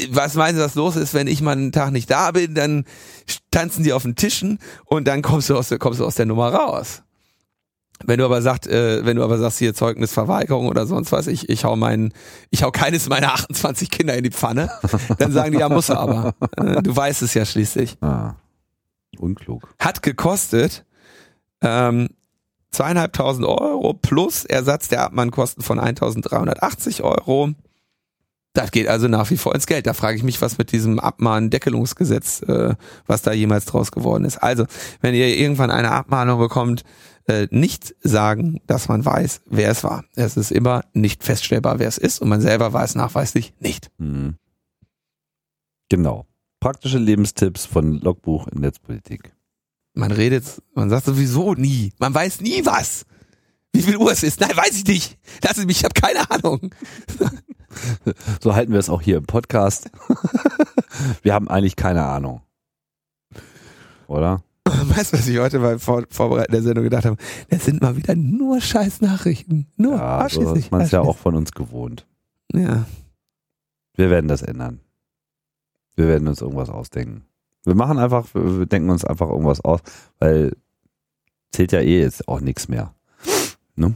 [0.09, 2.85] was meinen Sie, was los ist, wenn ich mal einen Tag nicht da bin, dann
[3.49, 6.25] tanzen die auf den Tischen und dann kommst du aus der, kommst du aus der
[6.25, 7.01] Nummer raus.
[8.05, 11.49] Wenn du aber sagst, äh, wenn du aber sagst hier Zeugnisverweigerung oder sonst was, ich,
[11.49, 12.13] ich hau meinen,
[12.49, 14.69] ich hau keines meiner 28 Kinder in die Pfanne,
[15.17, 16.35] dann sagen die, ja, muss er aber.
[16.57, 17.97] Äh, du weißt es ja schließlich.
[18.01, 18.35] Ah,
[19.17, 19.73] unklug.
[19.79, 20.85] Hat gekostet,
[21.61, 22.09] ähm,
[22.71, 27.49] zweieinhalbtausend Euro plus Ersatz der Abmannkosten von 1380 Euro.
[28.53, 29.87] Das geht also nach wie vor ins Geld.
[29.87, 32.75] Da frage ich mich, was mit diesem Abmahndeckelungsgesetz, äh,
[33.07, 34.37] was da jemals draus geworden ist.
[34.37, 34.65] Also,
[34.99, 36.83] wenn ihr irgendwann eine Abmahnung bekommt,
[37.27, 40.03] äh, nicht sagen, dass man weiß, wer es war.
[40.15, 43.89] Es ist immer nicht feststellbar, wer es ist und man selber weiß nachweislich nicht.
[43.97, 44.35] Mhm.
[45.89, 46.25] Genau.
[46.59, 49.33] Praktische Lebenstipps von Logbuch in Netzpolitik.
[49.93, 51.93] Man redet, man sagt sowieso nie.
[51.99, 53.05] Man weiß nie was.
[53.73, 54.39] Wie viel Uhr es ist?
[54.39, 55.17] Nein, weiß ich nicht.
[55.43, 56.73] Lass mich, ich habe keine Ahnung.
[58.41, 59.89] So halten wir es auch hier im Podcast.
[61.23, 62.41] Wir haben eigentlich keine Ahnung.
[64.07, 64.43] Oder?
[64.65, 67.17] Weißt du, was ich heute beim Vor Vorbereiten der Sendung gedacht habe?
[67.49, 69.67] Das sind mal wieder nur scheiß Nachrichten.
[69.77, 72.05] Nur ja, so ist man es ja auch von uns gewohnt.
[72.53, 72.85] Ja.
[73.95, 74.81] Wir werden das ändern.
[75.95, 77.25] Wir werden uns irgendwas ausdenken.
[77.63, 79.81] Wir machen einfach, wir denken uns einfach irgendwas aus,
[80.19, 80.55] weil
[81.51, 82.93] zählt ja eh jetzt auch nichts mehr.
[83.75, 83.95] Ne?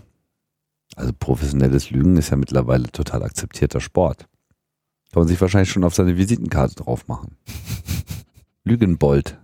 [0.95, 4.28] Also professionelles Lügen ist ja mittlerweile total akzeptierter Sport.
[5.11, 7.38] Kann man sich wahrscheinlich schon auf seine Visitenkarte drauf machen.
[8.63, 9.39] Lügenbold.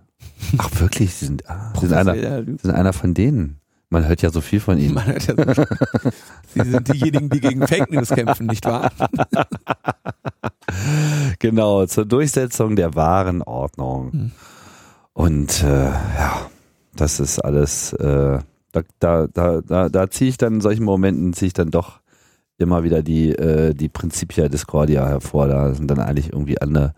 [0.58, 3.61] Ach wirklich, sie sind, ah, sie sind, einer, sind einer von denen.
[3.92, 4.94] Man hört ja so viel von ihnen.
[4.94, 5.64] Man hört ja so
[6.54, 8.90] Sie sind diejenigen, die gegen Fake News kämpfen, nicht wahr?
[11.38, 14.12] genau, zur Durchsetzung der wahren Ordnung.
[14.12, 14.32] Hm.
[15.12, 16.50] Und äh, ja,
[16.96, 18.38] das ist alles, äh,
[18.72, 22.00] da, da, da, da, da ziehe ich dann in solchen Momenten, ziehe ich dann doch
[22.56, 25.48] immer wieder die, äh, die Principia Discordia hervor.
[25.48, 26.94] Da sind dann eigentlich irgendwie alle,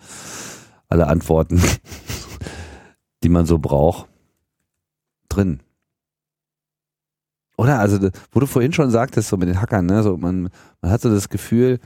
[0.88, 1.60] alle Antworten,
[3.24, 4.06] die man so braucht,
[5.28, 5.58] drin.
[7.56, 7.78] Oder?
[7.78, 10.48] Also, wo du vorhin schon sagtest, so mit den Hackern, ne, so man,
[10.80, 11.78] man hat so das Gefühl,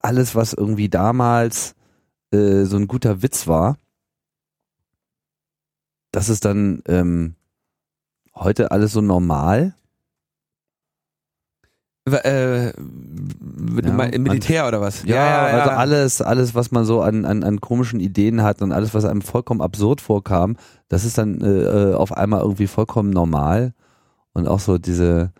[0.00, 1.74] alles, was irgendwie damals
[2.32, 3.78] äh, so ein guter Witz war,
[6.12, 7.34] das ist dann ähm,
[8.34, 9.74] heute alles so normal.
[12.08, 12.72] Äh, ja,
[14.04, 15.02] im Militär man, oder was?
[15.02, 18.62] Ja, ja, ja, also alles, alles, was man so an, an, an komischen Ideen hat
[18.62, 20.56] und alles, was einem vollkommen absurd vorkam,
[20.88, 23.74] das ist dann äh, äh auf einmal irgendwie vollkommen normal.
[24.36, 25.32] Und auch so diese,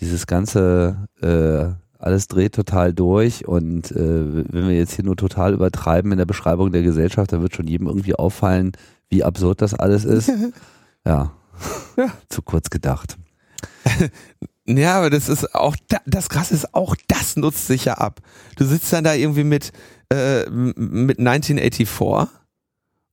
[0.00, 1.66] dieses ganze, äh,
[2.02, 6.24] alles dreht total durch und äh, wenn wir jetzt hier nur total übertreiben in der
[6.24, 8.72] Beschreibung der Gesellschaft, dann wird schon jedem irgendwie auffallen,
[9.10, 10.28] wie absurd das alles ist.
[11.04, 11.32] ja.
[11.98, 12.10] ja.
[12.30, 13.18] Zu kurz gedacht.
[14.70, 18.20] Ja, aber das ist auch, das krasse ist, auch das nutzt sich ja ab.
[18.56, 19.72] Du sitzt dann da irgendwie mit,
[20.12, 21.88] äh, mit 1984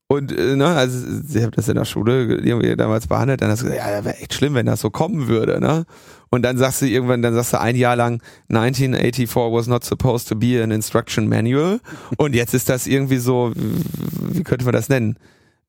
[0.07, 3.63] und, äh, ne, also, sie haben das in der Schule irgendwie damals behandelt, dann hast
[3.63, 5.85] du gesagt, ja, wäre echt schlimm, wenn das so kommen würde, ne?
[6.29, 10.27] Und dann sagst du irgendwann, dann sagst du ein Jahr lang, 1984 was not supposed
[10.27, 11.79] to be an instruction manual.
[12.17, 15.17] Und jetzt ist das irgendwie so, wie könnte man das nennen?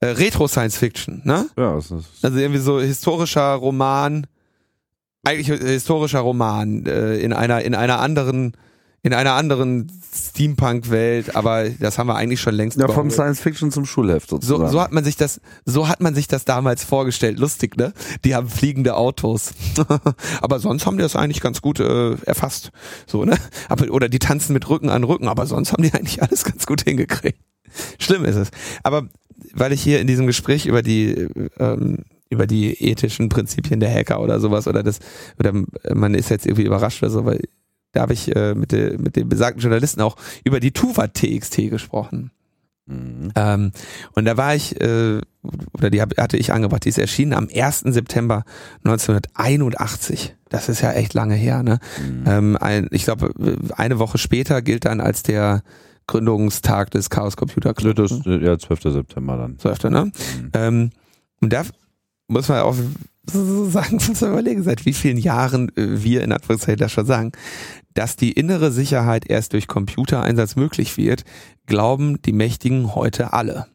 [0.00, 1.48] Äh, Retro Science Fiction, ne?
[1.56, 4.26] Ja, das ist also irgendwie so historischer Roman,
[5.24, 8.52] eigentlich historischer Roman äh, in einer in einer anderen
[9.06, 12.76] in einer anderen Steampunk-Welt, aber das haben wir eigentlich schon längst.
[12.76, 14.66] Ja, vom Science Fiction zum Schulheft sozusagen.
[14.66, 17.38] So, so hat man sich das, so hat man sich das damals vorgestellt.
[17.38, 17.92] Lustig, ne?
[18.24, 19.54] Die haben fliegende Autos,
[20.40, 22.72] aber sonst haben die das eigentlich ganz gut äh, erfasst,
[23.06, 23.36] so ne?
[23.68, 26.66] Aber oder die tanzen mit Rücken an Rücken, aber sonst haben die eigentlich alles ganz
[26.66, 27.38] gut hingekriegt.
[28.00, 28.48] Schlimm ist es.
[28.82, 29.06] Aber
[29.52, 31.28] weil ich hier in diesem Gespräch über die
[31.60, 31.98] ähm,
[32.28, 34.98] über die ethischen Prinzipien der Hacker oder sowas oder das
[35.38, 35.52] oder
[35.94, 37.40] man ist jetzt irgendwie überrascht oder so, weil
[37.92, 41.70] da habe ich äh, mit, de, mit dem besagten Journalisten auch über die Tuva TXT
[41.70, 42.30] gesprochen.
[42.86, 43.32] Mhm.
[43.34, 43.72] Ähm,
[44.14, 45.20] und da war ich, äh,
[45.72, 47.80] oder die hab, hatte ich angebracht, die ist erschienen am 1.
[47.80, 48.44] September
[48.84, 50.36] 1981.
[50.48, 51.80] Das ist ja echt lange her, ne?
[52.00, 52.24] Mhm.
[52.26, 53.32] Ähm, ein, ich glaube,
[53.76, 55.62] eine Woche später gilt dann als der
[56.06, 58.24] Gründungstag des Chaos Computer Clubs.
[58.24, 58.40] Ne?
[58.44, 58.82] Ja, 12.
[58.82, 59.58] September dann.
[59.58, 59.84] 12.
[59.84, 60.04] ne?
[60.04, 60.50] Mhm.
[60.52, 60.90] Ähm,
[61.40, 61.64] und da
[62.28, 62.76] muss man auch
[63.30, 67.32] sagen, muss man überlegen, seit wie vielen Jahren äh, wir in Anführungszeichen das schon sagen,
[67.94, 71.24] dass die innere Sicherheit erst durch Computereinsatz möglich wird,
[71.66, 73.66] glauben die Mächtigen heute alle.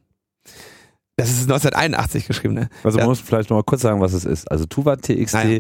[1.18, 2.70] Das ist 1981 geschrieben, ne?
[2.84, 4.49] Also man muss vielleicht noch mal kurz sagen, was es ist.
[4.49, 5.60] Also Tuva TXT naja,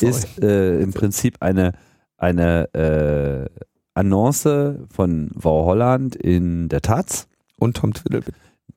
[0.00, 1.72] ist äh, im Prinzip eine,
[2.16, 3.62] eine äh,
[3.94, 7.26] Annonce von Wow Holland in der Taz.
[7.56, 8.34] Und Tom Twiddlebit.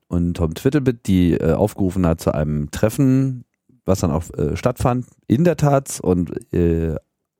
[0.08, 3.44] Und Tom Twiddlebit, die äh, aufgerufen hat zu einem Treffen
[3.84, 6.00] was dann auch äh, stattfand, in der Tat.
[6.02, 6.96] Und äh,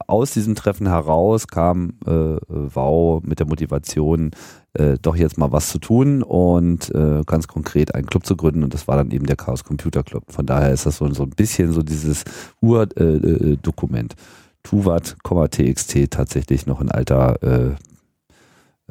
[0.07, 4.33] aus diesem Treffen heraus kam äh, Wow mit der Motivation,
[4.75, 8.65] äh, doch jetzt mal was zu tun und äh, ganz konkret einen Club zu gründen.
[8.65, 10.25] Und das war dann eben der Chaos Computer Club.
[10.31, 12.25] Von daher ist das so, so ein bisschen so dieses
[12.61, 14.13] Ur-Dokument.
[14.13, 17.75] Äh, äh, Tuvat, TXT tatsächlich noch in alter äh,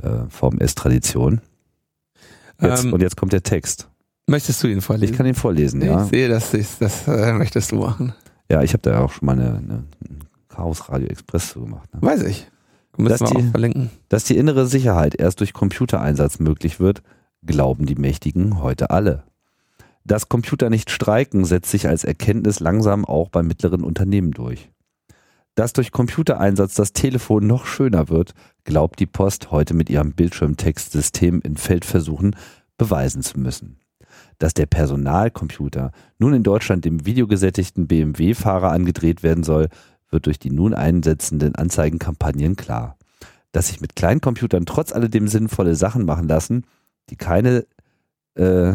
[0.02, 0.26] äh.
[2.60, 3.90] Ähm, und jetzt kommt der Text.
[4.28, 5.12] Möchtest du ihn vorlesen?
[5.12, 6.04] Ich kann ihn vorlesen, ja.
[6.04, 8.14] Ich sehe, dass ich, das äh, möchtest du machen.
[8.50, 9.84] Ja, ich habe da ja auch schon mal eine, eine
[10.48, 11.94] Chaos Radio Express zu gemacht.
[11.94, 12.02] Ne?
[12.02, 12.48] Weiß ich.
[12.96, 13.90] Müssen dass, wir die, auch verlinken.
[14.10, 17.02] dass die innere Sicherheit erst durch Computereinsatz möglich wird,
[17.46, 19.24] glauben die Mächtigen heute alle.
[20.06, 24.70] Dass Computer nicht streiken, setzt sich als Erkenntnis langsam auch bei mittleren Unternehmen durch.
[25.56, 31.42] Dass durch Computereinsatz das Telefon noch schöner wird, glaubt die Post heute mit ihrem Bildschirmtextsystem
[31.44, 32.36] in Feldversuchen
[32.78, 33.78] beweisen zu müssen
[34.40, 39.70] dass der Personalcomputer nun in Deutschland dem videogesättigten BMW-Fahrer angedreht werden soll,
[40.10, 42.98] wird durch die nun einsetzenden Anzeigenkampagnen klar.
[43.52, 46.66] Dass sich mit Kleincomputern trotz alledem sinnvolle Sachen machen lassen,
[47.10, 47.66] die keine
[48.36, 48.74] äh,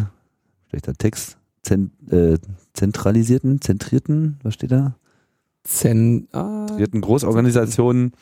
[0.69, 2.39] schlechter Text, zent, äh,
[2.73, 4.95] zentralisierten, zentrierten, was steht da?
[5.65, 8.13] Zentrierten Großorganisationen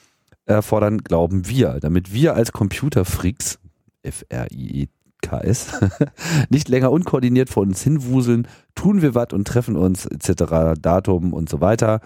[0.46, 1.78] erfordern, glauben wir.
[1.80, 3.58] Damit wir als Computerfreaks,
[4.02, 4.88] F-R-I-E
[5.26, 5.80] KS,
[6.50, 11.48] nicht länger unkoordiniert vor uns hinwuseln, tun wir was und treffen uns etc., Datum und
[11.48, 12.00] so weiter.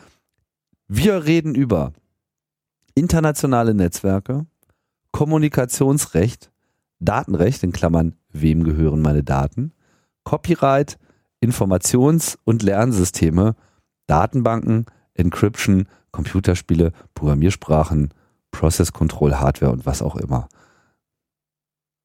[0.88, 1.92] Wir reden über
[2.94, 4.46] internationale Netzwerke,
[5.12, 6.50] Kommunikationsrecht,
[6.98, 9.72] Datenrecht, in Klammern, wem gehören meine Daten,
[10.24, 10.98] Copyright,
[11.40, 13.56] Informations- und Lernsysteme,
[14.06, 18.12] Datenbanken, Encryption, Computerspiele, Programmiersprachen,
[18.50, 20.48] Process Control Hardware und was auch immer.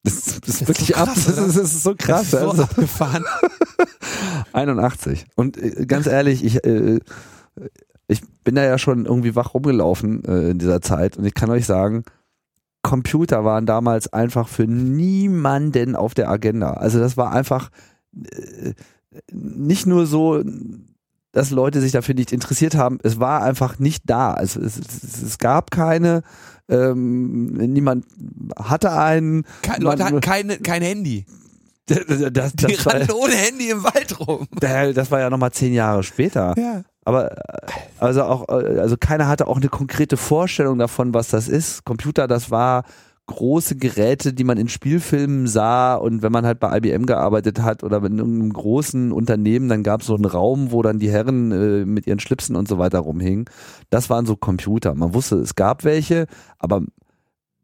[0.06, 1.16] Das, das, ist wirklich so krass, ab.
[1.16, 2.30] Das ist, das ist, so krass.
[2.30, 2.64] Das ist so also.
[2.64, 3.26] abgefahren.
[4.54, 5.26] 81.
[5.36, 7.00] Und äh, ganz ehrlich, ich, äh,
[8.08, 11.50] ich bin da ja schon irgendwie wach rumgelaufen äh, in dieser Zeit und ich kann
[11.50, 12.04] euch sagen,
[12.84, 16.74] Computer waren damals einfach für niemanden auf der Agenda.
[16.74, 17.72] Also das war einfach
[18.14, 18.74] äh,
[19.32, 20.44] nicht nur so,
[21.36, 22.98] dass Leute sich dafür nicht interessiert haben.
[23.04, 24.34] Es war einfach nicht da.
[24.34, 26.24] Also es, es, es gab keine,
[26.70, 28.06] ähm, niemand
[28.58, 29.44] hatte einen.
[29.62, 31.26] Keine, Leute hatten keine, kein Handy.
[31.88, 34.48] Das, das, Die rannten ohne Handy im Wald rum.
[34.60, 36.56] Das war ja nochmal zehn Jahre später.
[36.58, 36.82] Ja.
[37.04, 37.36] Aber
[38.00, 41.86] also auch, also keiner hatte auch eine konkrete Vorstellung davon, was das ist.
[41.86, 42.86] Computer, das war
[43.28, 47.84] große Geräte, die man in Spielfilmen sah und wenn man halt bei IBM gearbeitet hat
[47.84, 51.52] oder in irgendeinem großen Unternehmen, dann gab es so einen Raum, wo dann die Herren
[51.52, 53.46] äh, mit ihren Schlipsen und so weiter rumhingen.
[53.90, 54.94] Das waren so Computer.
[54.94, 56.28] Man wusste, es gab welche,
[56.60, 56.84] aber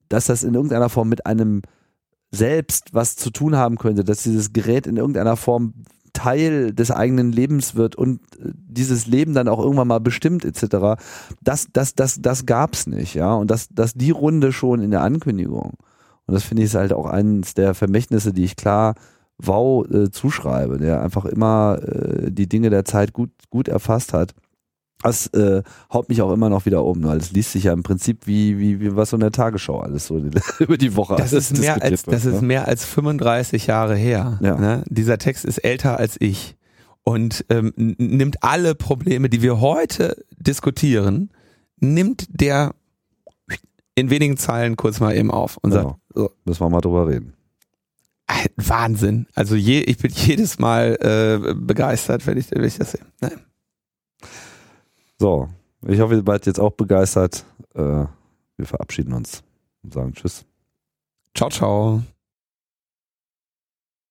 [0.09, 1.61] dass das in irgendeiner Form mit einem
[2.31, 5.73] selbst was zu tun haben könnte, dass dieses Gerät in irgendeiner Form
[6.13, 11.01] Teil des eigenen Lebens wird und äh, dieses Leben dann auch irgendwann mal bestimmt etc.
[11.41, 13.33] Das, das, das, das gab's nicht, ja.
[13.33, 15.73] Und das, das die Runde schon in der Ankündigung.
[16.25, 18.95] Und das finde ich ist halt auch eines der Vermächtnisse, die ich klar
[19.37, 24.33] Wow äh, zuschreibe, der einfach immer äh, die Dinge der Zeit gut, gut erfasst hat.
[25.03, 27.83] Das äh, haut mich auch immer noch wieder um, weil es liest sich ja im
[27.83, 30.17] Prinzip wie, wie, wie was so in der Tagesschau alles so
[30.59, 31.15] über die Woche.
[31.15, 32.47] Das ist mehr als, das ist ne?
[32.47, 34.37] mehr als 35 Jahre her.
[34.41, 34.55] Ja.
[34.55, 34.83] Ne?
[34.87, 36.55] Dieser Text ist älter als ich
[37.03, 41.31] und ähm, nimmt alle Probleme, die wir heute diskutieren,
[41.79, 42.73] nimmt der
[43.95, 45.83] in wenigen Zeilen kurz mal eben auf und Genau.
[45.83, 47.33] sagt, so, Müssen wir mal drüber reden.
[48.55, 49.27] Wahnsinn.
[49.35, 53.01] Also je, ich bin jedes Mal äh, begeistert, wenn ich, wenn ich das sehe.
[53.21, 53.31] Ne?
[55.21, 55.49] So,
[55.87, 57.45] ich hoffe, ihr seid jetzt auch begeistert.
[57.75, 58.05] Äh,
[58.57, 59.43] wir verabschieden uns
[59.83, 60.45] und sagen Tschüss.
[61.35, 62.01] Ciao, ciao.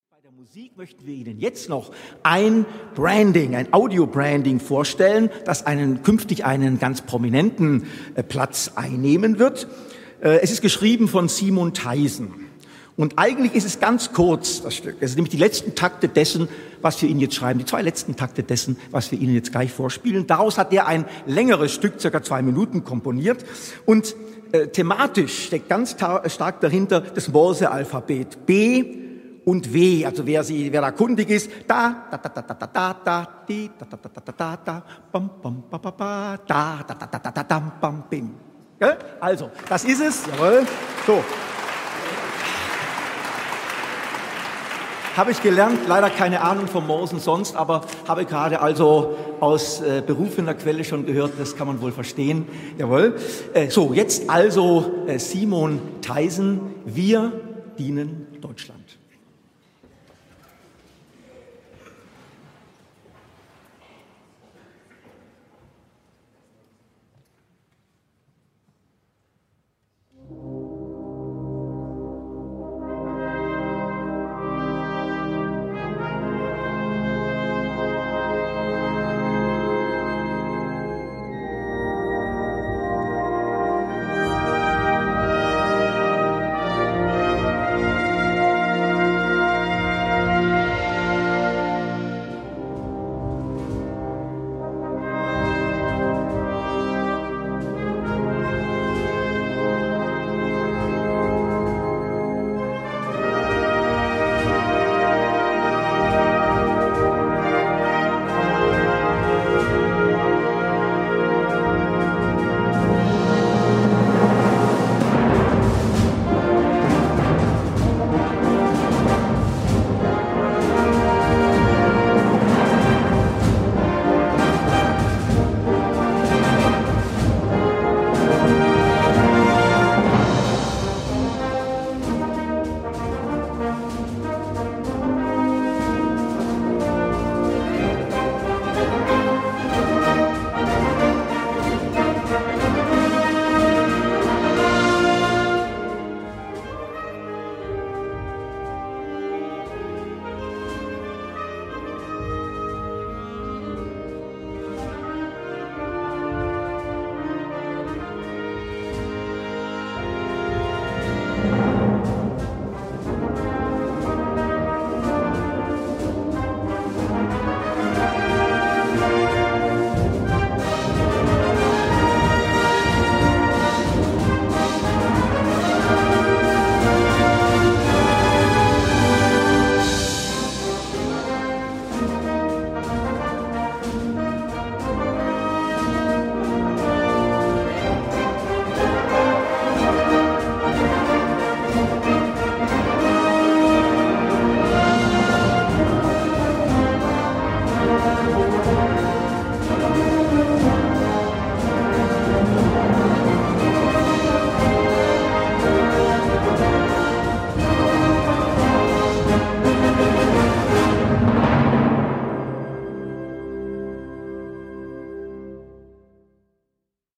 [0.08, 1.90] Bei der Musik möchten wir Ihnen jetzt noch
[2.22, 9.66] ein Branding, ein Audio-Branding vorstellen, das einen, künftig einen ganz prominenten äh, Platz einnehmen wird.
[10.20, 12.49] Äh, es ist geschrieben von Simon Theisen.
[13.00, 14.96] Und eigentlich ist es ganz kurz, das Stück.
[15.00, 16.50] Es ist nämlich die letzten Takte dessen,
[16.82, 19.72] was wir Ihnen jetzt schreiben, die zwei letzten Takte dessen, was wir Ihnen jetzt gleich
[19.72, 20.26] vorspielen.
[20.26, 23.42] Daraus hat er ein längeres Stück, circa zwei Minuten, komponiert.
[23.86, 24.14] Und
[24.52, 25.96] äh, thematisch steckt ganz
[26.26, 28.44] stark dahinter das Morse-Alphabet.
[28.44, 28.84] B
[29.46, 30.04] und W.
[30.04, 33.28] Also wer sie, wer da kundig ist, da, da, da, da, da, da, da, da,
[33.48, 36.92] di, da, da, da, da, da, da, da, bam, bam, ba, ba, ba, da, da,
[36.92, 38.34] da, da, da, da, dam, bam, bim.
[39.18, 40.26] Also, das ist es.
[40.26, 40.66] Jawohl.
[41.06, 41.24] So.
[45.16, 50.02] Habe ich gelernt, leider keine Ahnung vom Morsen sonst, aber habe gerade also aus äh,
[50.06, 52.46] berufener Quelle schon gehört, das kann man wohl verstehen.
[52.78, 53.16] Jawohl.
[53.52, 57.32] Äh, so, jetzt also äh, Simon Theisen, wir
[57.76, 58.29] dienen.